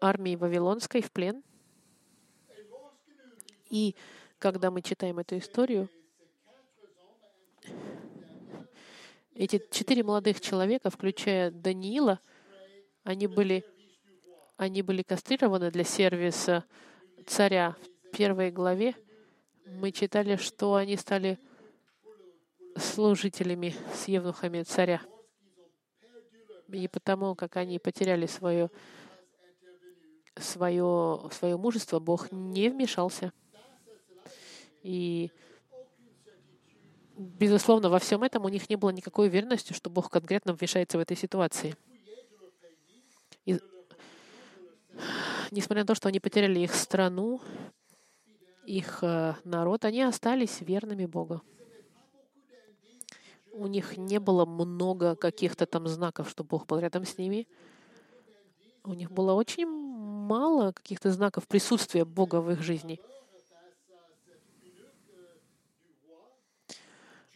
армией 0.00 0.36
Вавилонской 0.36 1.02
в 1.02 1.10
плен. 1.10 1.42
И 3.70 3.96
когда 4.38 4.70
мы 4.70 4.82
читаем 4.82 5.18
эту 5.18 5.38
историю, 5.38 5.88
эти 9.34 9.62
четыре 9.70 10.02
молодых 10.02 10.40
человека, 10.40 10.90
включая 10.90 11.50
Даниила, 11.50 12.20
они 13.04 13.26
были, 13.26 13.64
они 14.56 14.82
были 14.82 15.02
кастрированы 15.02 15.70
для 15.70 15.84
сервиса 15.84 16.64
царя. 17.26 17.76
Первой 18.18 18.50
главе 18.50 18.96
мы 19.64 19.92
читали, 19.92 20.34
что 20.34 20.74
они 20.74 20.96
стали 20.96 21.38
служителями 22.74 23.76
с 23.94 24.08
евнухами 24.08 24.64
царя. 24.64 25.00
И 26.66 26.88
потому, 26.88 27.36
как 27.36 27.56
они 27.56 27.78
потеряли 27.78 28.26
свое, 28.26 28.72
свое, 30.34 31.30
свое 31.30 31.56
мужество, 31.56 32.00
Бог 32.00 32.32
не 32.32 32.70
вмешался. 32.70 33.32
И, 34.82 35.30
безусловно, 37.16 37.88
во 37.88 38.00
всем 38.00 38.24
этом 38.24 38.44
у 38.44 38.48
них 38.48 38.68
не 38.68 38.74
было 38.74 38.90
никакой 38.90 39.28
уверенности, 39.28 39.74
что 39.74 39.90
Бог 39.90 40.10
конкретно 40.10 40.54
вмешается 40.54 40.98
в 40.98 41.00
этой 41.00 41.16
ситуации. 41.16 41.76
И, 43.44 43.60
несмотря 45.52 45.84
на 45.84 45.86
то, 45.86 45.94
что 45.94 46.08
они 46.08 46.18
потеряли 46.18 46.58
их 46.58 46.74
страну, 46.74 47.40
их 48.68 48.98
э, 49.02 49.34
народ, 49.44 49.84
они 49.84 50.02
остались 50.02 50.60
верными 50.60 51.06
Богу. 51.06 51.42
У 53.52 53.66
них 53.66 53.96
не 53.96 54.20
было 54.20 54.44
много 54.44 55.16
каких-то 55.16 55.66
там 55.66 55.88
знаков, 55.88 56.28
что 56.28 56.44
Бог 56.44 56.66
был 56.66 56.78
рядом 56.78 57.04
с 57.04 57.18
ними. 57.18 57.48
У 58.84 58.94
них 58.94 59.10
было 59.10 59.32
очень 59.32 59.66
мало 59.66 60.72
каких-то 60.72 61.10
знаков 61.10 61.48
присутствия 61.48 62.04
Бога 62.04 62.40
в 62.40 62.50
их 62.50 62.62
жизни. 62.62 63.00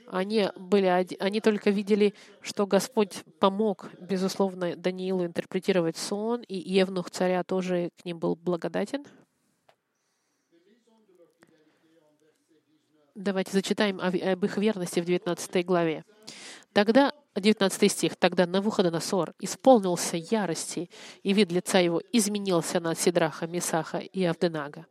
Они, 0.06 0.50
были, 0.56 0.86
они 1.20 1.40
только 1.40 1.70
видели, 1.70 2.12
что 2.42 2.66
Господь 2.66 3.24
помог, 3.40 3.88
безусловно, 3.98 4.76
Даниилу 4.76 5.24
интерпретировать 5.24 5.96
сон, 5.96 6.42
и 6.42 6.54
Евнух 6.54 7.10
царя 7.10 7.42
тоже 7.42 7.88
к 7.96 8.04
ним 8.04 8.18
был 8.18 8.36
благодатен. 8.36 9.06
Давайте 13.14 13.52
зачитаем 13.52 14.00
об 14.00 14.44
их 14.44 14.56
верности 14.56 15.00
в 15.00 15.04
19 15.04 15.66
главе. 15.66 16.04
Тогда, 16.72 17.12
19 17.36 17.92
стих, 17.92 18.16
«Тогда 18.16 18.46
Навуходоносор 18.46 19.34
исполнился 19.38 20.16
ярости, 20.16 20.88
и 21.22 21.32
вид 21.34 21.52
лица 21.52 21.78
его 21.78 22.00
изменился 22.12 22.80
на 22.80 22.94
Сидраха, 22.94 23.46
Месаха 23.46 23.98
и 23.98 24.24
Авденага. 24.24 24.86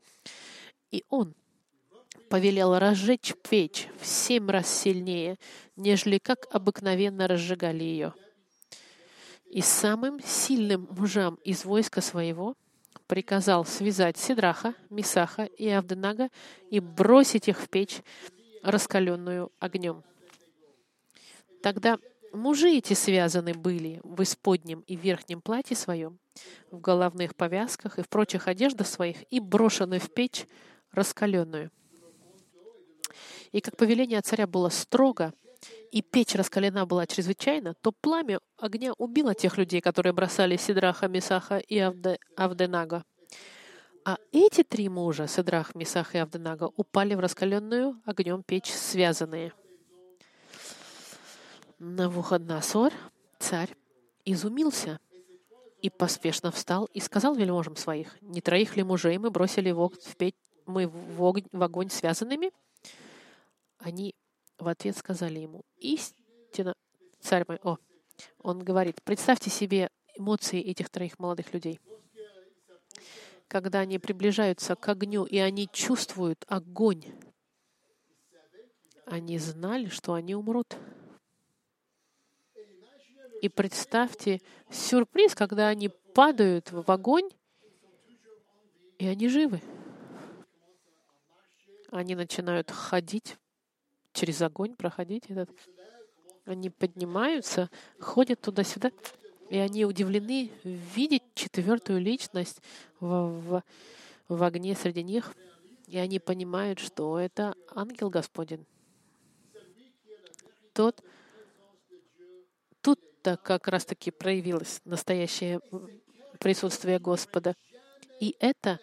И 0.92 1.04
он 1.10 1.34
повелел 2.30 2.78
разжечь 2.78 3.34
печь 3.50 3.88
в 4.00 4.06
семь 4.06 4.50
раз 4.50 4.70
сильнее, 4.70 5.38
нежели 5.76 6.20
как 6.20 6.46
обыкновенно 6.52 7.28
разжигали 7.28 7.84
ее. 7.84 8.14
И 9.50 9.62
самым 9.62 10.22
сильным 10.24 10.88
мужам 10.92 11.36
из 11.44 11.66
войска 11.66 12.02
своего 12.02 12.56
приказал 13.12 13.66
связать 13.66 14.16
Сидраха, 14.16 14.74
Мисаха 14.90 15.44
и 15.44 15.68
Авденага 15.68 16.30
и 16.70 16.80
бросить 16.80 17.50
их 17.50 17.60
в 17.60 17.68
печь, 17.68 18.02
раскаленную 18.64 19.52
огнем. 19.60 20.06
Тогда 21.62 22.00
мужи 22.32 22.70
эти 22.70 22.94
связаны 22.94 23.54
были 23.54 24.00
в 24.06 24.24
исподнем 24.24 24.80
и 24.88 24.96
верхнем 24.96 25.42
платье 25.42 25.76
своем, 25.76 26.20
в 26.72 26.80
головных 26.80 27.36
повязках 27.36 28.00
и 28.00 28.02
в 28.02 28.08
прочих 28.08 28.48
одеждах 28.48 28.88
своих, 28.88 29.18
и 29.30 29.42
брошены 29.42 30.00
в 30.00 30.10
печь 30.14 30.48
раскаленную. 30.94 31.70
И 33.52 33.60
как 33.60 33.76
повеление 33.76 34.22
царя 34.22 34.48
было 34.48 34.70
строго, 34.70 35.34
и 35.92 36.02
печь 36.02 36.36
раскалена 36.36 36.86
была 36.86 37.06
чрезвычайно, 37.06 37.76
то 37.82 37.92
пламя 37.92 38.40
огня 38.58 38.94
убило 38.98 39.36
тех 39.36 39.58
людей, 39.58 39.82
которые 39.82 40.14
бросали 40.14 40.58
Сидраха, 40.58 41.08
Мисаха 41.08 41.58
и 41.58 41.78
Авде, 41.78 42.18
Авденага. 42.36 43.04
А 44.04 44.18
эти 44.32 44.64
три 44.64 44.90
мужа, 44.90 45.28
Сидрах, 45.28 45.76
Мисах 45.76 46.16
и 46.16 46.18
Авденага, 46.18 46.72
упали 46.76 47.14
в 47.14 47.20
раскаленную 47.20 48.02
огнем 48.06 48.42
печь 48.42 48.72
связанные. 48.72 49.54
Навуходносор, 51.78 52.94
царь, 53.38 53.76
изумился 54.26 55.00
и 55.82 55.90
поспешно 55.90 56.52
встал 56.52 56.86
и 56.94 57.00
сказал 57.00 57.36
вельможам 57.36 57.76
своих, 57.76 58.18
«Не 58.22 58.42
троих 58.42 58.76
ли 58.76 58.84
мужей 58.84 59.18
мы 59.18 59.30
бросили 59.30 59.72
в, 59.72 59.90
в 59.90 60.16
печь, 60.16 60.36
мы 60.66 60.88
в 60.88 61.24
огонь, 61.24 61.46
в 61.52 61.62
огонь 61.62 61.90
связанными?» 61.90 62.52
Они 63.78 64.16
в 64.62 64.68
ответ 64.68 64.96
сказали 64.96 65.40
ему, 65.40 65.64
истинно, 65.78 66.76
царь 67.20 67.46
мой, 67.48 67.60
о, 67.64 67.78
он 68.40 68.60
говорит, 68.60 69.02
представьте 69.04 69.50
себе 69.50 69.90
эмоции 70.16 70.62
этих 70.62 70.90
троих 70.90 71.18
молодых 71.18 71.52
людей. 71.54 71.80
Когда 73.48 73.80
они 73.80 73.98
приближаются 74.00 74.76
к 74.76 74.88
огню, 74.88 75.26
и 75.26 75.38
они 75.40 75.68
чувствуют 75.68 76.46
огонь, 76.48 77.04
они 79.06 79.40
знали, 79.40 79.88
что 79.88 80.14
они 80.14 80.36
умрут. 80.36 80.78
И 83.42 83.50
представьте 83.50 84.40
сюрприз, 84.70 85.34
когда 85.34 85.68
они 85.68 85.90
падают 85.90 86.72
в 86.72 86.90
огонь, 86.92 87.30
и 89.00 89.08
они 89.08 89.28
живы. 89.28 89.62
Они 91.90 92.14
начинают 92.16 92.70
ходить 92.70 93.38
через 94.22 94.40
огонь 94.44 94.76
проходить 94.76 95.26
этот. 95.30 95.50
Они 96.46 96.70
поднимаются, 96.70 97.72
ходят 98.00 98.40
туда-сюда, 98.40 98.92
и 99.50 99.58
они 99.58 99.84
удивлены 99.84 100.52
видеть 100.64 101.24
четвертую 101.34 102.02
личность 102.02 102.62
в, 103.00 103.08
в, 103.08 103.64
в 104.28 104.44
огне 104.44 104.76
среди 104.76 105.02
них, 105.02 105.36
и 105.88 105.98
они 105.98 106.20
понимают, 106.20 106.78
что 106.78 107.18
это 107.18 107.56
ангел 107.74 108.12
Господень. 108.12 108.68
Тот, 110.74 111.04
тут-то 112.82 113.38
как 113.38 113.68
раз-таки 113.68 114.12
проявилось 114.12 114.82
настоящее 114.86 115.62
присутствие 116.40 117.00
Господа. 117.00 117.56
И 118.20 118.36
это 118.40 118.80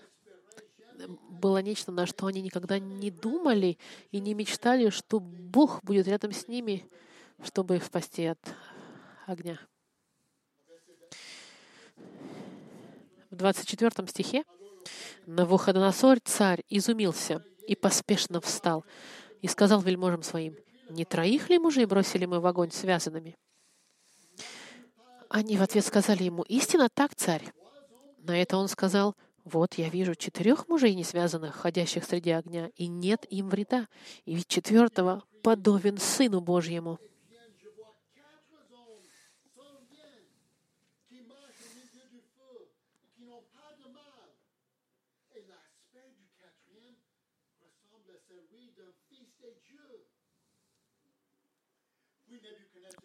было 1.08 1.58
нечто, 1.58 1.90
на 1.90 2.06
что 2.06 2.26
они 2.26 2.42
никогда 2.42 2.78
не 2.78 3.10
думали 3.10 3.78
и 4.10 4.20
не 4.20 4.34
мечтали, 4.34 4.90
что 4.90 5.20
Бог 5.20 5.82
будет 5.82 6.06
рядом 6.06 6.32
с 6.32 6.48
ними, 6.48 6.86
чтобы 7.42 7.76
их 7.76 7.84
спасти 7.84 8.26
от 8.26 8.38
огня. 9.26 9.58
В 13.30 13.36
24 13.36 14.06
стихе 14.08 14.44
Навуходоносор, 15.26 16.20
царь, 16.20 16.64
изумился 16.68 17.44
и 17.66 17.76
поспешно 17.76 18.40
встал 18.40 18.84
и 19.42 19.48
сказал 19.48 19.80
вельможам 19.80 20.22
своим, 20.22 20.56
«Не 20.88 21.04
троих 21.04 21.50
ли 21.50 21.58
мужей 21.58 21.84
бросили 21.84 22.24
мы 22.24 22.40
в 22.40 22.46
огонь 22.46 22.70
связанными?» 22.70 23.36
Они 25.28 25.58
в 25.58 25.62
ответ 25.62 25.84
сказали 25.84 26.24
ему, 26.24 26.42
«Истинно 26.44 26.88
так, 26.88 27.14
царь». 27.14 27.52
На 28.18 28.40
это 28.40 28.56
он 28.56 28.68
сказал, 28.68 29.14
вот 29.48 29.74
я 29.74 29.88
вижу 29.88 30.14
четырех 30.14 30.68
мужей 30.68 30.94
не 30.94 31.04
связанных, 31.04 31.56
ходящих 31.56 32.04
среди 32.04 32.30
огня, 32.30 32.70
и 32.76 32.86
нет 32.86 33.26
им 33.30 33.48
вреда, 33.48 33.88
и 34.24 34.34
ведь 34.34 34.48
четвертого 34.48 35.24
подобен 35.42 35.98
Сыну 35.98 36.40
Божьему. 36.40 36.98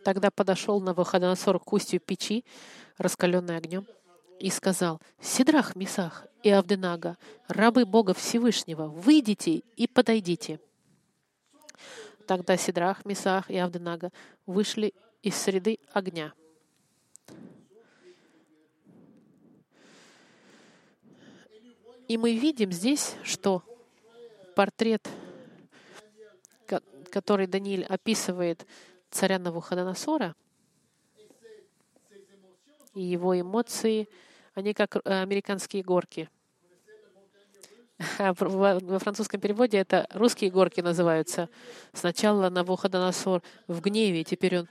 Тогда 0.04 0.32
подошел 0.32 0.82
на 0.82 0.88
Навуходоносор 0.88 1.60
к 1.60 1.72
устью 1.72 2.02
печи, 2.02 2.44
раскаленной 2.98 3.56
огнем, 3.56 3.88
и 4.40 4.50
сказал, 4.50 5.00
«Сидрах, 5.22 5.76
Месах 5.76 6.26
и 6.44 6.50
Авденага, 6.50 7.18
рабы 7.48 7.86
Бога 7.86 8.14
Всевышнего, 8.14 8.88
выйдите 8.88 9.64
и 9.76 9.88
подойдите». 9.88 10.60
Тогда 12.28 12.58
Сидрах, 12.58 13.06
Месах 13.06 13.50
и 13.50 13.58
Авденага 13.58 14.12
вышли 14.46 14.94
из 15.22 15.36
среды 15.36 15.80
огня. 15.92 16.34
И 22.08 22.18
мы 22.18 22.36
видим 22.36 22.72
здесь, 22.72 23.16
что 23.24 23.64
портрет, 24.56 25.08
ко- 26.68 26.84
который 27.10 27.48
Даниил 27.48 27.86
описывает 27.88 28.66
царя 29.10 29.40
Навуходоносора, 29.40 30.36
и 32.94 33.02
его 33.02 33.40
эмоции, 33.40 34.08
они 34.54 34.74
как 34.74 34.96
э, 34.96 35.00
американские 35.06 35.84
горки. 35.84 36.30
Во 38.20 39.00
французском 39.00 39.40
переводе 39.40 39.78
это 39.78 40.08
русские 40.12 40.52
горки 40.52 40.82
называются. 40.82 41.50
Сначала 41.94 42.50
Навуходоносор 42.50 43.42
в 43.68 43.82
гневе, 43.82 44.24
теперь 44.24 44.60
он, 44.60 44.70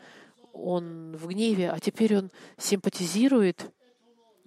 он 0.52 1.16
в 1.16 1.26
гневе, 1.28 1.70
а 1.70 1.78
теперь 1.80 2.16
он 2.16 2.30
симпатизирует 2.58 3.70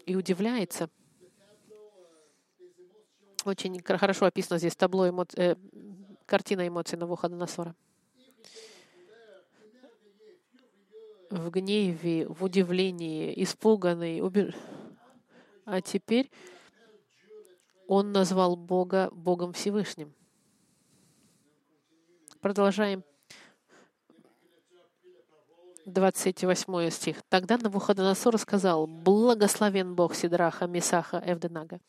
и 0.05 0.15
удивляется. 0.15 0.89
Очень 3.43 3.81
хорошо 3.83 4.25
описано 4.25 4.57
здесь 4.57 4.75
табло 4.75 5.07
эмо... 5.07 5.25
э, 5.35 5.55
картина 6.25 6.67
эмоций 6.67 6.97
Навуходоносора. 6.97 7.75
В 11.35 11.49
гневе, 11.49 12.25
в 12.29 12.45
удивлении, 12.45 13.33
испуганный, 13.43 14.21
убе- 14.21 14.55
а 15.65 15.81
теперь 15.81 16.31
он 17.87 18.13
назвал 18.13 18.55
Бога 18.55 19.09
Богом 19.11 19.51
Всевышним. 19.51 20.13
Продолжаем. 22.39 23.03
28 25.85 26.89
стих. 26.89 27.21
Тогда 27.27 27.57
Навуходоносор 27.57 28.37
сказал, 28.37 28.87
«Благословен 28.87 29.93
Бог 29.93 30.15
Сидраха, 30.15 30.67
Месаха, 30.67 31.21
Эвденага, 31.25 31.81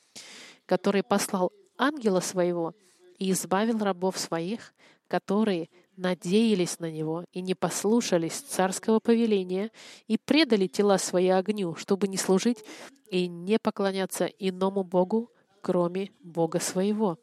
который 0.66 1.04
послал 1.04 1.52
ангела 1.78 2.18
своего 2.18 2.74
и 3.16 3.30
избавил 3.30 3.78
рабов 3.78 4.18
своих, 4.18 4.74
которые 5.06 5.70
надеялись 5.96 6.78
на 6.78 6.90
него 6.90 7.24
и 7.32 7.40
не 7.40 7.54
послушались 7.54 8.40
царского 8.40 9.00
повеления 9.00 9.70
и 10.06 10.18
предали 10.18 10.66
тела 10.66 10.98
свои 10.98 11.28
огню, 11.28 11.74
чтобы 11.74 12.08
не 12.08 12.16
служить 12.16 12.64
и 13.10 13.28
не 13.28 13.58
поклоняться 13.58 14.26
иному 14.26 14.84
Богу, 14.84 15.30
кроме 15.60 16.10
Бога 16.20 16.60
своего. 16.60 17.18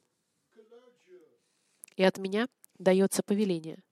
И 1.96 2.04
от 2.04 2.18
меня 2.18 2.48
дается 2.80 3.22
повеление, 3.24 3.84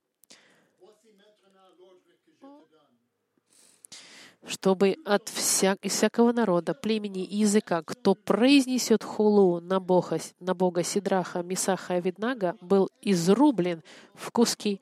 чтобы 4.46 4.98
от 5.06 5.30
вся, 5.30 5.78
из 5.82 5.94
всякого 5.94 6.32
народа, 6.32 6.74
племени 6.74 7.24
и 7.24 7.38
языка, 7.38 7.84
кто 7.84 8.16
произнесет 8.16 9.04
хулу 9.04 9.60
на 9.60 9.80
Бога, 9.80 10.20
на 10.40 10.56
Бога 10.56 10.84
Сидраха, 10.84 11.44
Мисаха 11.44 11.98
и 11.98 12.02
Виднага, 12.02 12.56
был 12.62 12.90
изрублен 13.02 13.84
в 14.14 14.32
куски, 14.32 14.82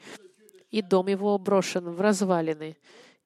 и 0.71 0.81
дом 0.81 1.07
его 1.07 1.37
брошен 1.37 1.89
в 1.89 1.99
развалины, 1.99 2.77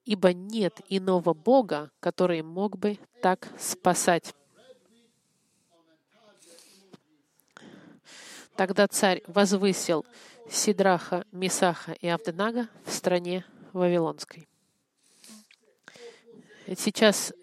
ибо 0.06 0.34
нет 0.34 0.82
иного 0.90 1.34
Бога, 1.34 1.92
который 2.00 2.42
мог 2.42 2.78
бы 2.78 2.98
так 3.22 3.50
спасать. 3.60 4.34
Тогда 8.56 8.88
царь 8.88 9.24
возвысил 9.28 10.06
Сидраха, 10.50 11.26
Мисаха 11.32 11.94
и 11.94 12.08
Авденага 12.08 12.70
в 12.86 12.92
стране 12.92 13.46
Вавилонской. 13.72 14.48
Сейчас 16.66 17.34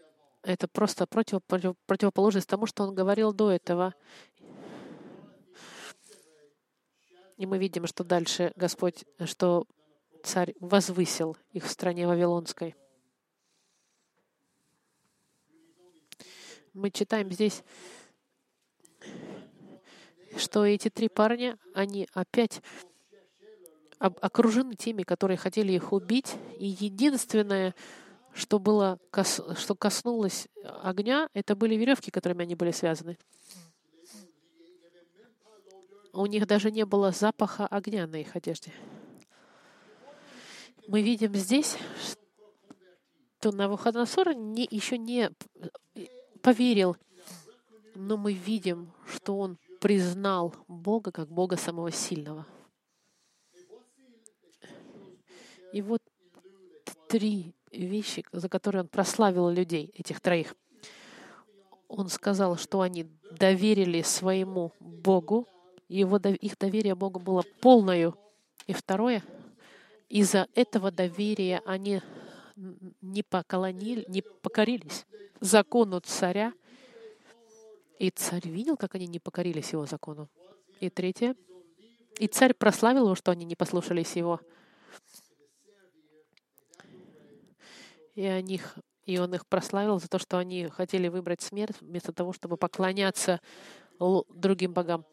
это 0.42 0.66
просто 0.68 1.06
против, 1.06 1.42
против- 1.44 1.76
противоположность 1.86 2.48
тому, 2.48 2.66
что 2.66 2.84
он 2.84 2.94
говорил 2.94 3.32
до 3.32 3.50
этого. 3.50 3.94
И 7.36 7.46
мы 7.46 7.58
видим, 7.58 7.86
что 7.86 8.04
дальше 8.04 8.52
Господь, 8.56 9.04
что 9.24 9.66
царь 10.22 10.54
возвысил 10.60 11.36
их 11.52 11.64
в 11.64 11.70
стране 11.70 12.06
Вавилонской. 12.06 12.74
Мы 16.72 16.90
читаем 16.90 17.30
здесь, 17.32 17.62
что 20.36 20.64
эти 20.64 20.88
три 20.88 21.08
парня, 21.08 21.58
они 21.74 22.08
опять 22.14 22.62
окружены 23.98 24.76
теми, 24.76 25.02
которые 25.02 25.36
хотели 25.36 25.72
их 25.72 25.92
убить. 25.92 26.36
И 26.58 26.66
единственное, 26.66 27.74
что 28.34 28.58
было, 28.58 28.98
кос- 29.10 29.42
что 29.56 29.74
коснулось 29.74 30.48
огня, 30.82 31.28
это 31.32 31.56
были 31.56 31.74
веревки, 31.74 32.10
которыми 32.10 32.42
они 32.42 32.54
были 32.54 32.70
связаны. 32.70 33.18
У 36.12 36.26
них 36.26 36.46
даже 36.46 36.70
не 36.70 36.84
было 36.84 37.12
запаха 37.12 37.66
огня 37.66 38.06
на 38.06 38.16
их 38.16 38.34
одежде. 38.34 38.72
Мы 40.88 41.02
видим 41.02 41.34
здесь, 41.34 41.76
что 43.38 43.52
Навуходоносор 43.52 44.34
не, 44.34 44.66
еще 44.70 44.98
не 44.98 45.30
поверил, 46.42 46.96
но 47.94 48.16
мы 48.16 48.32
видим, 48.32 48.92
что 49.06 49.38
он 49.38 49.58
признал 49.80 50.54
Бога 50.66 51.12
как 51.12 51.28
Бога 51.30 51.56
самого 51.56 51.92
сильного. 51.92 52.46
И 55.72 55.80
вот 55.80 56.02
три 57.08 57.54
вещи, 57.70 58.24
за 58.32 58.48
которые 58.48 58.82
он 58.82 58.88
прославил 58.88 59.48
людей, 59.48 59.92
этих 59.94 60.20
троих. 60.20 60.54
Он 61.88 62.08
сказал, 62.08 62.56
что 62.56 62.80
они 62.80 63.06
доверили 63.30 64.02
своему 64.02 64.72
Богу, 64.80 65.48
его, 65.88 66.18
их 66.18 66.56
доверие 66.58 66.94
Богу 66.94 67.18
было 67.18 67.42
полною. 67.60 68.16
И 68.66 68.72
второе, 68.72 69.24
из-за 70.08 70.46
этого 70.54 70.92
доверия 70.92 71.62
они 71.66 72.00
не, 73.00 73.22
поколонили, 73.22 74.04
не 74.08 74.22
покорились 74.22 75.06
закону 75.40 76.00
царя, 76.00 76.52
и 77.98 78.10
царь 78.10 78.46
видел, 78.48 78.76
как 78.76 78.94
они 78.94 79.06
не 79.06 79.18
покорились 79.18 79.72
его 79.72 79.86
закону. 79.86 80.28
И 80.78 80.88
третье, 80.90 81.34
и 82.18 82.26
царь 82.26 82.54
прославил 82.54 83.06
его, 83.06 83.14
что 83.14 83.30
они 83.30 83.44
не 83.44 83.56
послушались 83.56 84.16
его. 84.16 84.40
И, 88.14 88.24
о 88.24 88.40
них, 88.40 88.76
и 89.04 89.18
он 89.18 89.34
их 89.34 89.46
прославил 89.46 90.00
за 90.00 90.08
то, 90.08 90.18
что 90.18 90.38
они 90.38 90.68
хотели 90.68 91.08
выбрать 91.08 91.42
смерть 91.42 91.76
вместо 91.80 92.12
того, 92.12 92.32
чтобы 92.32 92.56
поклоняться 92.56 93.40
другим 93.98 94.72
богам. 94.72 95.04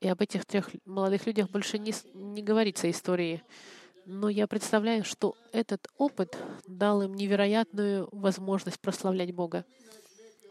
И 0.00 0.08
об 0.08 0.20
этих 0.20 0.44
трех 0.44 0.70
молодых 0.84 1.26
людях 1.26 1.50
больше 1.50 1.78
не, 1.78 1.94
не 2.14 2.42
говорится 2.42 2.90
истории. 2.90 3.42
Но 4.04 4.28
я 4.28 4.46
представляю, 4.46 5.04
что 5.04 5.34
этот 5.52 5.88
опыт 5.98 6.36
дал 6.68 7.02
им 7.02 7.14
невероятную 7.14 8.08
возможность 8.12 8.78
прославлять 8.78 9.34
Бога. 9.34 9.64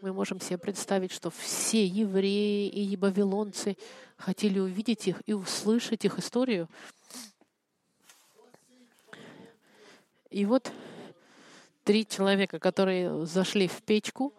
Мы 0.02 0.12
можем 0.12 0.40
себе 0.40 0.58
представить, 0.58 1.10
что 1.10 1.30
все 1.30 1.86
евреи 1.86 2.68
и 2.68 2.96
вавилонцы 2.96 3.78
хотели 4.18 4.58
увидеть 4.58 5.08
их 5.08 5.22
и 5.24 5.32
услышать 5.32 6.04
их 6.04 6.18
историю. 6.18 6.68
И 10.30 10.44
вот 10.44 10.72
три 11.84 12.06
человека, 12.06 12.58
которые 12.58 13.26
зашли 13.26 13.68
в 13.68 13.82
печку, 13.82 14.34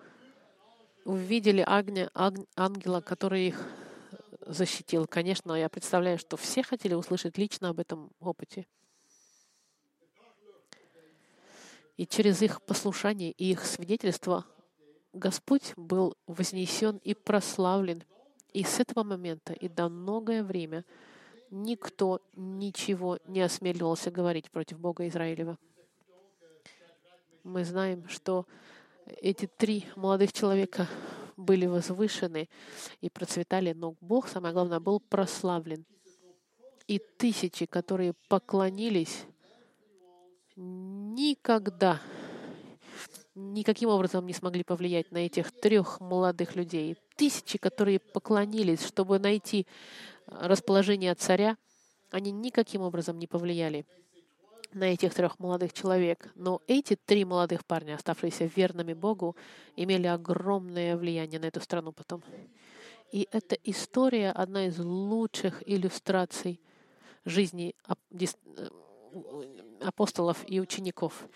увидели 1.05 1.61
огня, 1.65 2.09
ангела, 2.55 3.01
который 3.01 3.47
их 3.47 3.65
защитил. 4.41 5.07
Конечно, 5.07 5.53
я 5.53 5.69
представляю, 5.69 6.17
что 6.17 6.38
все 6.38 6.63
хотели 6.63 6.93
услышать 6.93 7.38
лично 7.38 7.69
об 7.69 7.79
этом 7.79 8.11
опыте. 8.19 8.67
И 11.95 12.05
через 12.05 12.41
их 12.41 12.61
послушание 12.61 13.31
и 13.31 13.51
их 13.51 13.65
свидетельство 13.65 14.45
Господь 15.13 15.73
был 15.75 16.15
вознесен 16.27 16.97
и 16.97 17.13
прославлен. 17.13 18.03
И 18.53 18.63
с 18.63 18.79
этого 18.79 19.03
момента 19.03 19.53
и 19.53 19.67
до 19.67 19.89
многое 19.89 20.43
время 20.43 20.85
никто 21.49 22.21
ничего 22.35 23.19
не 23.25 23.41
осмеливался 23.41 24.11
говорить 24.11 24.51
против 24.51 24.79
Бога 24.79 25.07
Израилева. 25.07 25.57
Мы 27.48 27.64
знаем, 27.64 28.10
что 28.10 28.45
эти 29.06 29.48
три 29.48 29.86
молодых 29.95 30.34
человека 30.34 30.86
были 31.38 31.66
возвышены 31.66 32.50
и 33.00 33.10
процветали, 33.10 33.72
но 33.72 33.95
Бог, 34.02 34.28
самое 34.28 34.54
главное, 34.54 34.82
был 34.82 35.00
прославлен. 35.00 35.86
И 36.88 37.00
тысячи, 37.00 37.66
которые 37.66 38.16
поклонились, 38.28 39.24
никогда 40.58 42.02
никаким 43.34 43.91
образом 43.91 44.26
не 44.26 44.34
смогли 44.34 44.66
повлиять 44.66 45.10
на 45.12 45.20
этих 45.20 45.54
трех 45.54 46.02
молодых 46.02 46.58
людей. 46.58 46.98
Тысячи, 47.16 47.58
которые 47.58 48.00
поклонились, 48.00 48.86
чтобы 48.86 49.20
найти 49.20 49.68
расположение 50.26 51.16
царя, 51.16 51.56
они 52.12 52.32
никаким 52.32 52.82
образом 52.82 53.18
не 53.18 53.26
повлияли 53.26 53.86
на 54.74 54.86
этих 54.86 55.13
трех 55.13 55.39
молодых 55.39 55.74
человек. 55.74 56.32
Но 56.36 56.61
эти 56.68 56.95
три 56.95 57.26
молодых 57.26 57.65
парня, 57.65 57.95
оставшиеся 57.95 58.45
верными 58.55 58.93
Богу, 58.93 59.36
имели 59.76 60.07
огромное 60.07 60.97
влияние 60.97 61.39
на 61.39 61.45
эту 61.45 61.61
страну 61.61 61.91
потом. 61.91 62.24
И 63.11 63.28
эта 63.32 63.55
история 63.63 64.32
одна 64.32 64.68
из 64.68 64.80
лучших 64.80 65.63
иллюстраций 65.65 66.59
жизни 67.26 67.76
э, 67.88 68.70
апостолов 69.82 70.43
и 70.47 70.59
учеников. 70.59 71.28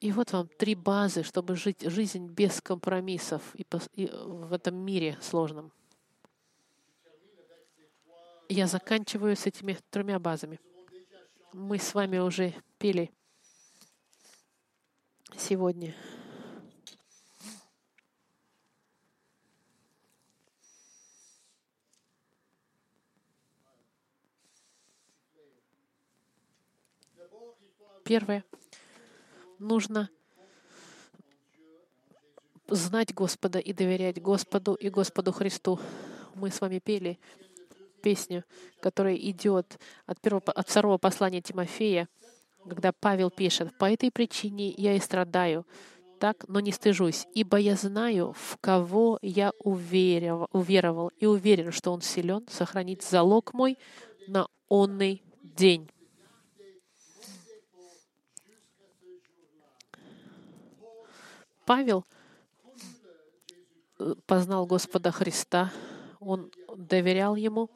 И 0.00 0.10
вот 0.10 0.32
вам 0.32 0.48
три 0.58 0.74
базы, 0.74 1.22
чтобы 1.22 1.54
жить 1.54 1.82
жизнь 1.82 2.26
без 2.26 2.60
компромиссов 2.60 3.42
и 3.54 3.64
в 4.10 4.52
этом 4.52 4.74
мире 4.74 5.16
сложном. 5.20 5.72
Я 8.48 8.66
заканчиваю 8.66 9.36
с 9.36 9.46
этими 9.46 9.78
тремя 9.90 10.18
базами. 10.18 10.60
Мы 11.52 11.78
с 11.78 11.94
вами 11.94 12.18
уже 12.18 12.54
пели 12.78 13.10
сегодня. 15.36 15.94
Первое. 28.04 28.44
Нужно 29.58 30.10
знать 32.68 33.14
Господа 33.14 33.58
и 33.58 33.72
доверять 33.72 34.20
Господу 34.20 34.74
и 34.74 34.90
Господу 34.90 35.32
Христу. 35.32 35.78
Мы 36.34 36.50
с 36.50 36.60
вами 36.60 36.78
пели 36.78 37.18
песню, 38.02 38.44
которая 38.80 39.14
идет 39.16 39.78
от, 40.06 40.20
первого, 40.20 40.52
от 40.52 40.68
второго 40.68 40.98
послания 40.98 41.40
Тимофея, 41.40 42.08
когда 42.68 42.92
Павел 42.92 43.30
пишет, 43.30 43.76
«По 43.78 43.90
этой 43.90 44.10
причине 44.10 44.70
я 44.76 44.94
и 44.94 45.00
страдаю, 45.00 45.66
так, 46.18 46.44
но 46.48 46.60
не 46.60 46.70
стыжусь, 46.70 47.26
ибо 47.34 47.56
я 47.56 47.74
знаю, 47.74 48.32
в 48.36 48.56
кого 48.60 49.18
я 49.22 49.52
уверовал, 49.58 50.48
уверовал 50.52 51.10
и 51.18 51.26
уверен, 51.26 51.72
что 51.72 51.92
он 51.92 52.00
силен 52.00 52.46
сохранить 52.48 53.02
залог 53.02 53.54
мой 53.54 53.78
на 54.26 54.46
онный 54.68 55.22
день». 55.42 55.88
Павел 61.64 62.04
э, 63.98 64.14
познал 64.26 64.66
Господа 64.66 65.12
Христа, 65.12 65.72
он 66.20 66.50
доверял 66.76 67.36
Ему, 67.36 67.70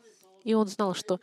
и 0.46 0.54
он 0.54 0.68
знал, 0.68 0.94
что 0.94 1.20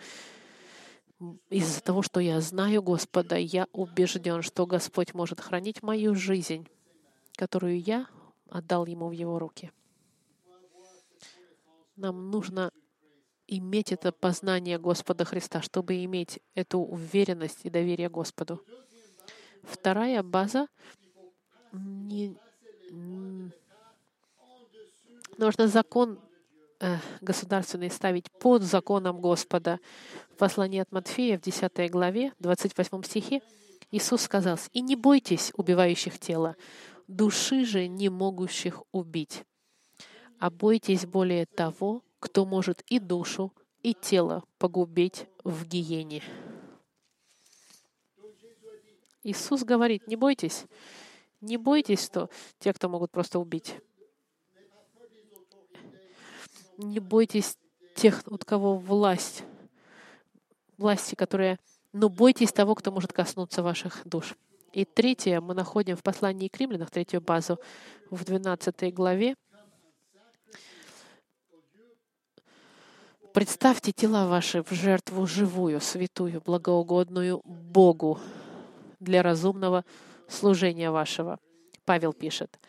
из-за 1.50 1.82
того, 1.82 2.02
что 2.02 2.20
я 2.20 2.42
знаю 2.42 2.84
Господа, 2.84 3.38
я 3.38 3.68
убежден, 3.72 4.42
что 4.42 4.68
Господь 4.68 5.14
может 5.14 5.40
хранить 5.40 5.82
мою 5.82 6.14
жизнь, 6.14 6.68
которую 7.38 7.80
я 7.80 8.08
отдал 8.50 8.86
Ему 8.86 9.08
в 9.08 9.14
Его 9.14 9.40
руки. 9.40 9.72
Нам 11.96 12.32
нужно 12.32 12.74
иметь 13.48 13.94
это 13.94 14.12
познание 14.12 14.78
Господа 14.78 15.24
Христа, 15.24 15.62
чтобы 15.62 16.04
иметь 16.04 16.42
эту 16.54 16.80
уверенность 16.80 17.62
и 17.64 17.70
доверие 17.70 18.10
Господу. 18.10 18.62
Вторая 19.64 20.22
база 20.22 20.68
не, 21.72 22.36
нужно 25.38 25.70
закон 25.70 26.20
э, 26.84 26.98
государственный 27.22 27.90
ставить 27.90 28.32
под 28.40 28.62
законом 28.62 29.20
Господа. 29.20 29.80
В 30.32 30.38
послании 30.38 30.80
от 30.80 30.92
Матфея 30.92 31.38
в 31.38 31.42
10 31.42 31.90
главе, 31.90 32.34
28 32.40 33.04
стихе, 33.04 33.42
Иисус 33.92 34.22
сказал, 34.22 34.60
«И 34.74 34.82
не 34.82 34.96
бойтесь 34.96 35.52
убивающих 35.56 36.20
тело, 36.20 36.56
души 37.08 37.66
же 37.66 37.88
не 37.88 38.10
могущих 38.10 38.84
убить, 38.92 39.44
а 40.40 40.50
бойтесь 40.50 41.06
более 41.06 41.46
того, 41.46 42.04
кто 42.20 42.46
может 42.46 42.82
и 42.90 43.00
душу, 43.00 43.54
и 43.82 43.94
тело 43.94 44.44
погубить 44.58 45.28
в 45.44 45.66
гиене». 45.66 46.22
Иисус 49.24 49.64
говорит, 49.64 50.06
не 50.08 50.18
бойтесь, 50.18 50.66
не 51.40 51.56
бойтесь, 51.58 52.04
что 52.04 52.30
те, 52.60 52.74
кто 52.74 52.90
могут 52.90 53.12
просто 53.12 53.40
убить. 53.40 53.76
Не 56.78 57.00
бойтесь 57.00 57.58
тех, 57.96 58.22
у 58.28 58.38
кого 58.38 58.78
власть, 58.78 59.44
власти, 60.78 61.16
которые... 61.16 61.60
Но 61.92 62.10
бойтесь 62.10 62.52
того, 62.52 62.74
кто 62.74 62.92
может 62.92 63.14
коснуться 63.14 63.62
ваших 63.62 64.02
душ. 64.06 64.36
И 64.72 64.86
третье 64.86 65.40
мы 65.40 65.54
находим 65.54 65.96
в 65.96 66.02
послании 66.02 66.48
к 66.48 66.58
римлянам, 66.58 66.88
третью 66.88 67.22
базу, 67.22 67.60
в 68.10 68.24
12 68.26 68.94
главе. 68.94 69.36
Представьте 73.34 73.92
тела 73.92 74.28
ваши 74.28 74.64
в 74.64 74.72
жертву 74.72 75.26
живую, 75.28 75.80
святую, 75.82 76.42
благоугодную 76.42 77.42
Богу 77.46 78.20
для 79.00 79.22
разумного 79.24 79.86
служения 80.28 80.92
вашего. 80.92 81.40
Павел 81.86 82.14
пишет. 82.14 82.60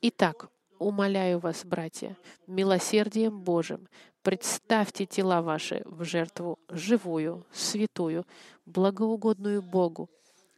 Итак, 0.00 0.48
умоляю 0.80 1.38
вас, 1.38 1.64
братья, 1.64 2.16
милосердием 2.46 3.40
Божьим, 3.40 3.86
представьте 4.22 5.06
тела 5.06 5.42
ваши 5.42 5.82
в 5.84 6.04
жертву 6.04 6.58
живую, 6.68 7.46
святую, 7.52 8.26
благоугодную 8.64 9.62
Богу 9.62 10.10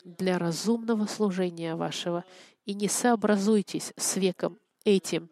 для 0.04 0.38
разумного 0.38 1.06
служения 1.06 1.74
вашего, 1.74 2.24
и 2.64 2.74
не 2.74 2.88
сообразуйтесь 2.88 3.92
с 3.96 4.16
веком 4.16 4.58
этим, 4.84 5.28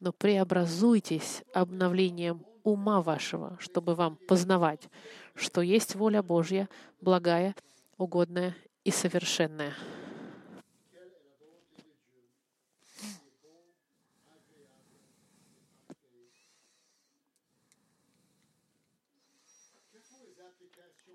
но 0.00 0.12
преобразуйтесь 0.12 1.42
обновлением 1.52 2.44
ума 2.64 3.02
вашего, 3.02 3.56
чтобы 3.60 3.94
вам 3.94 4.16
познавать, 4.28 4.88
что 5.34 5.60
есть 5.60 5.94
воля 5.94 6.22
Божья, 6.22 6.68
благая, 7.00 7.54
угодная 7.98 8.56
и 8.84 8.90
совершенная. 8.90 9.74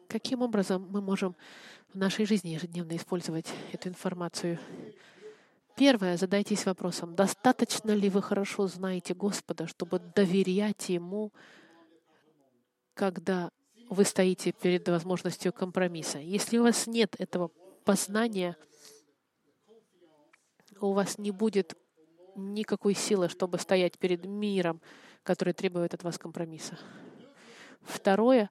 Каким 0.08 0.41
образом 0.41 0.88
мы 0.89 1.01
можем 1.01 1.36
в 1.93 1.97
нашей 1.97 2.26
жизни 2.26 2.49
ежедневно 2.49 2.95
использовать 2.95 3.47
эту 3.74 3.89
информацию? 3.89 4.60
Первое, 5.76 6.18
задайтесь 6.18 6.66
вопросом, 6.66 7.16
достаточно 7.16 7.91
ли 7.91 8.10
вы 8.10 8.22
хорошо 8.22 8.68
знаете 8.68 9.14
Господа, 9.14 9.68
чтобы 9.68 9.99
доверять 9.99 10.89
Ему, 10.89 11.32
когда 12.93 13.51
вы 13.89 14.05
стоите 14.05 14.53
перед 14.53 14.88
возможностью 14.88 15.53
компромисса. 15.53 16.20
Если 16.20 16.58
у 16.58 16.64
вас 16.64 16.88
нет 16.88 17.16
этого 17.20 17.51
познания, 17.86 18.58
у 20.82 20.93
вас 20.93 21.18
не 21.18 21.32
будет 21.32 21.78
никакой 22.36 22.93
силы, 22.93 23.30
чтобы 23.30 23.60
стоять 23.60 23.97
перед 23.97 24.26
миром, 24.26 24.82
который 25.24 25.53
требует 25.53 25.93
от 25.93 26.03
вас 26.03 26.18
компромисса. 26.18 26.78
Второе, 27.82 28.49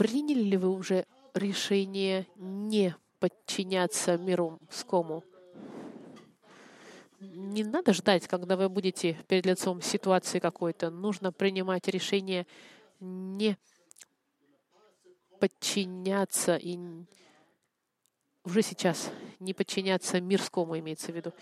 приняли 0.00 0.40
ли 0.40 0.56
вы 0.56 0.70
уже 0.70 1.04
решение 1.34 2.26
не 2.36 2.96
подчиняться 3.18 4.16
мирскому? 4.16 5.22
Не 7.20 7.64
надо 7.64 7.92
ждать, 7.92 8.26
когда 8.26 8.56
вы 8.56 8.70
будете 8.70 9.22
перед 9.28 9.44
лицом 9.44 9.82
ситуации 9.82 10.38
какой-то. 10.38 10.88
Нужно 10.88 11.32
принимать 11.32 11.86
решение 11.86 12.46
не 12.98 13.58
подчиняться 15.38 16.56
и 16.56 16.78
уже 18.44 18.62
сейчас 18.62 19.10
не 19.38 19.52
подчиняться 19.52 20.18
мирскому, 20.18 20.78
имеется 20.78 21.12
в 21.12 21.14
виду. 21.14 21.34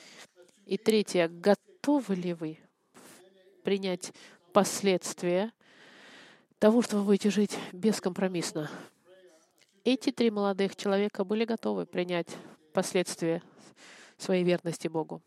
И 0.66 0.78
третье, 0.78 1.28
готовы 1.28 2.16
ли 2.16 2.34
вы 2.34 2.58
принять 3.62 4.12
последствия 4.52 5.52
того, 6.58 6.82
что 6.82 6.96
вы 6.96 7.04
будете 7.04 7.30
жить 7.30 7.56
бескомпромиссно? 7.72 8.70
Эти 9.84 10.10
три 10.10 10.30
молодых 10.30 10.76
человека 10.76 11.24
были 11.24 11.44
готовы 11.44 11.86
принять 11.86 12.28
последствия 12.72 13.42
своей 14.16 14.44
верности 14.44 14.88
Богу. 14.88 15.22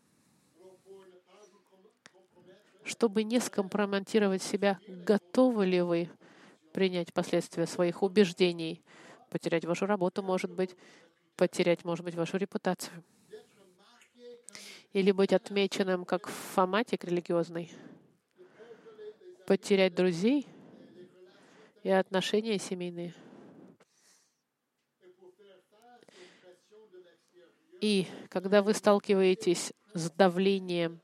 Чтобы 2.84 3.24
не 3.24 3.40
скомпрометировать 3.40 4.42
себя, 4.42 4.78
готовы 4.86 5.66
ли 5.66 5.80
вы 5.80 6.10
принять 6.72 7.12
последствия 7.12 7.66
своих 7.66 8.02
убеждений, 8.02 8.82
потерять 9.30 9.64
вашу 9.64 9.86
работу, 9.86 10.22
может 10.22 10.50
быть, 10.50 10.76
потерять, 11.36 11.84
может 11.84 12.04
быть, 12.04 12.14
вашу 12.14 12.36
репутацию, 12.36 13.02
или 14.92 15.10
быть 15.12 15.32
отмеченным 15.32 16.04
как 16.04 16.28
фанатик 16.28 17.04
религиозный, 17.04 17.72
потерять 19.46 19.94
друзей 19.94 20.46
и 21.82 21.90
отношения 21.90 22.58
семейные. 22.58 23.14
И 27.80 28.06
когда 28.28 28.62
вы 28.62 28.74
сталкиваетесь 28.74 29.72
с 29.92 30.10
давлением 30.10 31.00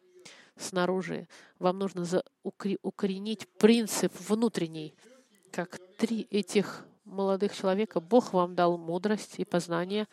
снаружи. 0.58 1.28
Вам 1.58 1.78
нужно 1.78 2.04
укоренить 2.42 3.48
принцип 3.58 4.12
внутренний. 4.28 4.94
Как 5.50 5.78
три 5.96 6.26
этих 6.30 6.84
молодых 7.04 7.56
человека, 7.56 8.00
Бог 8.00 8.32
вам 8.32 8.54
дал 8.54 8.76
мудрость 8.76 9.34
и 9.38 9.44
познание 9.44 10.06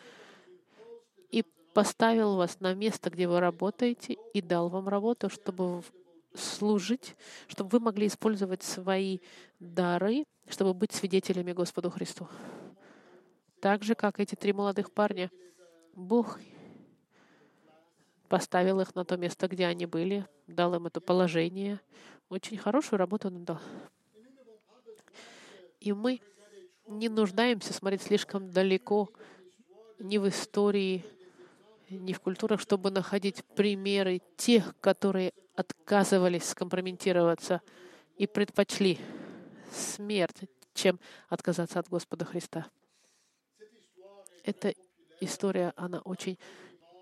и 1.30 1.44
поставил 1.74 2.36
вас 2.36 2.60
на 2.60 2.74
место, 2.74 3.10
где 3.10 3.28
вы 3.28 3.40
работаете, 3.40 4.16
и 4.32 4.40
дал 4.40 4.68
вам 4.68 4.88
работу, 4.88 5.28
чтобы 5.28 5.82
служить, 6.34 7.16
чтобы 7.48 7.70
вы 7.70 7.80
могли 7.80 8.06
использовать 8.06 8.62
свои 8.62 9.18
дары, 9.58 10.24
чтобы 10.48 10.74
быть 10.74 10.92
свидетелями 10.92 11.52
Господу 11.52 11.90
Христу. 11.90 12.28
Так 13.60 13.82
же, 13.82 13.94
как 13.94 14.20
эти 14.20 14.34
три 14.34 14.52
молодых 14.52 14.92
парня, 14.92 15.30
Бог 15.94 16.38
поставил 18.28 18.80
их 18.80 18.94
на 18.94 19.04
то 19.04 19.16
место, 19.16 19.48
где 19.48 19.66
они 19.66 19.86
были, 19.86 20.26
дал 20.46 20.74
им 20.74 20.86
это 20.86 21.00
положение. 21.00 21.80
Очень 22.28 22.58
хорошую 22.58 22.98
работу 22.98 23.28
он 23.28 23.44
дал. 23.44 23.60
И 25.80 25.92
мы 25.92 26.20
не 26.86 27.08
нуждаемся 27.08 27.72
смотреть 27.72 28.02
слишком 28.02 28.50
далеко 28.50 29.08
ни 29.98 30.18
в 30.18 30.28
истории, 30.28 31.04
ни 31.88 32.12
в 32.12 32.20
культурах, 32.20 32.60
чтобы 32.60 32.90
находить 32.90 33.44
примеры 33.54 34.20
тех, 34.36 34.74
которые 34.80 35.32
отказывались 35.54 36.44
скомпрометироваться 36.44 37.62
и 38.16 38.26
предпочли 38.26 38.98
смерть, 39.76 40.48
чем 40.74 40.98
отказаться 41.28 41.78
от 41.78 41.88
Господа 41.88 42.24
Христа. 42.24 42.66
Эта 44.42 44.74
история, 45.20 45.72
она 45.76 46.00
очень 46.00 46.38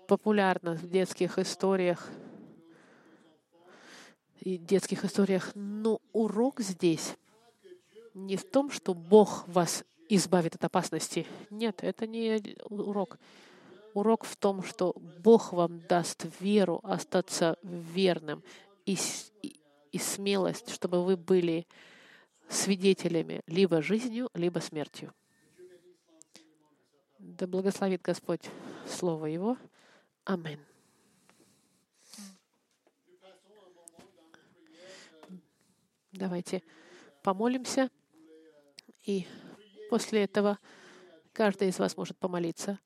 популярна 0.07 0.75
в 0.75 0.89
детских 0.89 1.37
историях 1.39 2.09
и 4.41 4.57
детских 4.57 5.03
историях. 5.03 5.51
Но 5.55 5.99
урок 6.13 6.61
здесь 6.61 7.15
не 8.13 8.37
в 8.37 8.49
том, 8.49 8.71
что 8.71 8.93
Бог 8.93 9.47
вас 9.47 9.83
избавит 10.09 10.55
от 10.55 10.63
опасности. 10.63 11.27
Нет, 11.49 11.79
это 11.83 12.07
не 12.07 12.55
урок. 12.69 13.17
Урок 13.93 14.25
в 14.25 14.35
том, 14.35 14.63
что 14.63 14.93
Бог 15.19 15.53
вам 15.53 15.79
даст 15.87 16.25
веру 16.39 16.79
остаться 16.83 17.57
верным 17.63 18.43
и, 18.85 18.97
и- 19.41 19.59
и 19.91 19.97
смелость, 19.97 20.69
чтобы 20.69 21.03
вы 21.03 21.15
были 21.15 21.65
свидетелями 22.49 23.41
либо 23.47 23.81
жизнью, 23.81 24.29
либо 24.33 24.59
смертью. 24.59 25.13
Да 27.19 27.47
благословит 27.47 28.01
Господь 28.01 28.49
Слово 28.87 29.25
Его. 29.25 29.57
Аминь. 30.25 30.59
Давайте 36.11 36.63
помолимся. 37.23 37.89
И 39.03 39.27
после 39.89 40.23
этого 40.23 40.59
каждый 41.33 41.69
из 41.69 41.77
вас 41.77 41.97
может 41.97 42.17
помолиться 42.17 42.79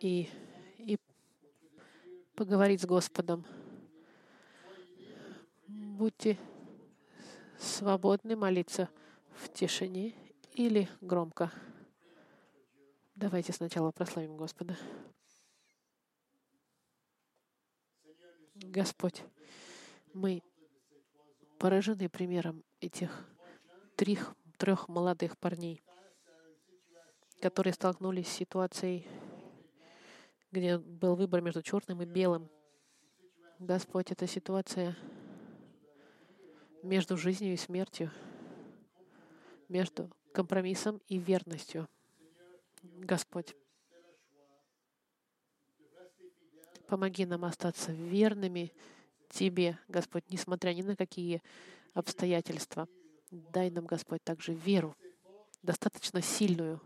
и, 0.00 0.28
и 0.78 0.98
поговорить 2.34 2.82
с 2.82 2.86
Господом. 2.86 3.44
Будьте 5.66 6.38
свободны 7.58 8.36
молиться 8.36 8.88
в 9.30 9.52
тишине 9.52 10.14
или 10.54 10.88
громко. 11.00 11.52
Давайте 13.14 13.52
сначала 13.52 13.92
прославим 13.92 14.36
Господа. 14.36 14.76
Господь, 18.54 19.22
мы 20.12 20.42
поражены 21.58 22.08
примером 22.08 22.64
этих 22.80 23.26
трех, 23.96 24.34
трех 24.58 24.88
молодых 24.88 25.38
парней, 25.38 25.82
которые 27.40 27.72
столкнулись 27.74 28.28
с 28.28 28.32
ситуацией, 28.32 29.06
где 30.52 30.78
был 30.78 31.16
выбор 31.16 31.40
между 31.40 31.62
черным 31.62 32.02
и 32.02 32.06
белым. 32.06 32.50
Господь, 33.58 34.10
эта 34.10 34.26
ситуация 34.26 34.96
между 36.86 37.16
жизнью 37.16 37.52
и 37.52 37.56
смертью, 37.56 38.10
между 39.68 40.10
компромиссом 40.32 41.00
и 41.08 41.18
верностью. 41.18 41.88
Господь, 42.82 43.54
помоги 46.86 47.26
нам 47.26 47.44
остаться 47.44 47.92
верными 47.92 48.72
Тебе, 49.28 49.76
Господь, 49.88 50.30
несмотря 50.30 50.72
ни 50.72 50.82
на 50.82 50.94
какие 50.94 51.42
обстоятельства. 51.94 52.88
Дай 53.32 53.70
нам, 53.70 53.84
Господь, 53.84 54.22
также 54.22 54.54
веру, 54.54 54.96
достаточно 55.62 56.22
сильную, 56.22 56.80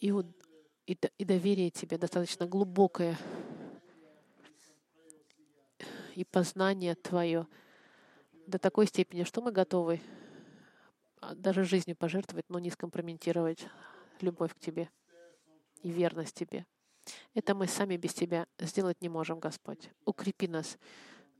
и, 0.00 0.12
и, 0.86 0.98
и 1.18 1.24
доверие 1.24 1.70
Тебе 1.70 1.98
достаточно 1.98 2.46
глубокое, 2.46 3.16
и 6.16 6.24
познание 6.24 6.96
Твое 6.96 7.46
до 8.46 8.58
такой 8.58 8.86
степени, 8.86 9.24
что 9.24 9.40
мы 9.40 9.52
готовы 9.52 10.00
а, 11.20 11.34
даже 11.34 11.64
жизнью 11.64 11.96
пожертвовать, 11.96 12.46
но 12.48 12.58
не 12.58 12.70
скомпрометировать 12.70 13.66
любовь 14.20 14.54
к 14.54 14.58
Тебе 14.58 14.88
и 15.82 15.90
верность 15.90 16.34
Тебе. 16.34 16.66
Это 17.34 17.54
мы 17.54 17.66
сами 17.66 17.96
без 17.96 18.14
Тебя 18.14 18.46
сделать 18.58 19.00
не 19.00 19.08
можем, 19.08 19.38
Господь. 19.38 19.90
Укрепи 20.04 20.48
нас 20.48 20.78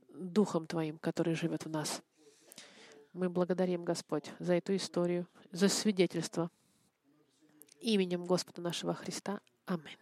Духом 0.09 0.67
Твоим, 0.67 0.97
который 0.97 1.35
живет 1.35 1.65
в 1.65 1.69
нас. 1.69 2.01
Мы 3.13 3.29
благодарим, 3.29 3.83
Господь, 3.83 4.31
за 4.39 4.53
эту 4.53 4.75
историю, 4.75 5.27
за 5.51 5.69
свидетельство. 5.69 6.51
Именем 7.79 8.25
Господа 8.25 8.61
нашего 8.61 8.93
Христа. 8.93 9.39
Аминь. 9.65 9.97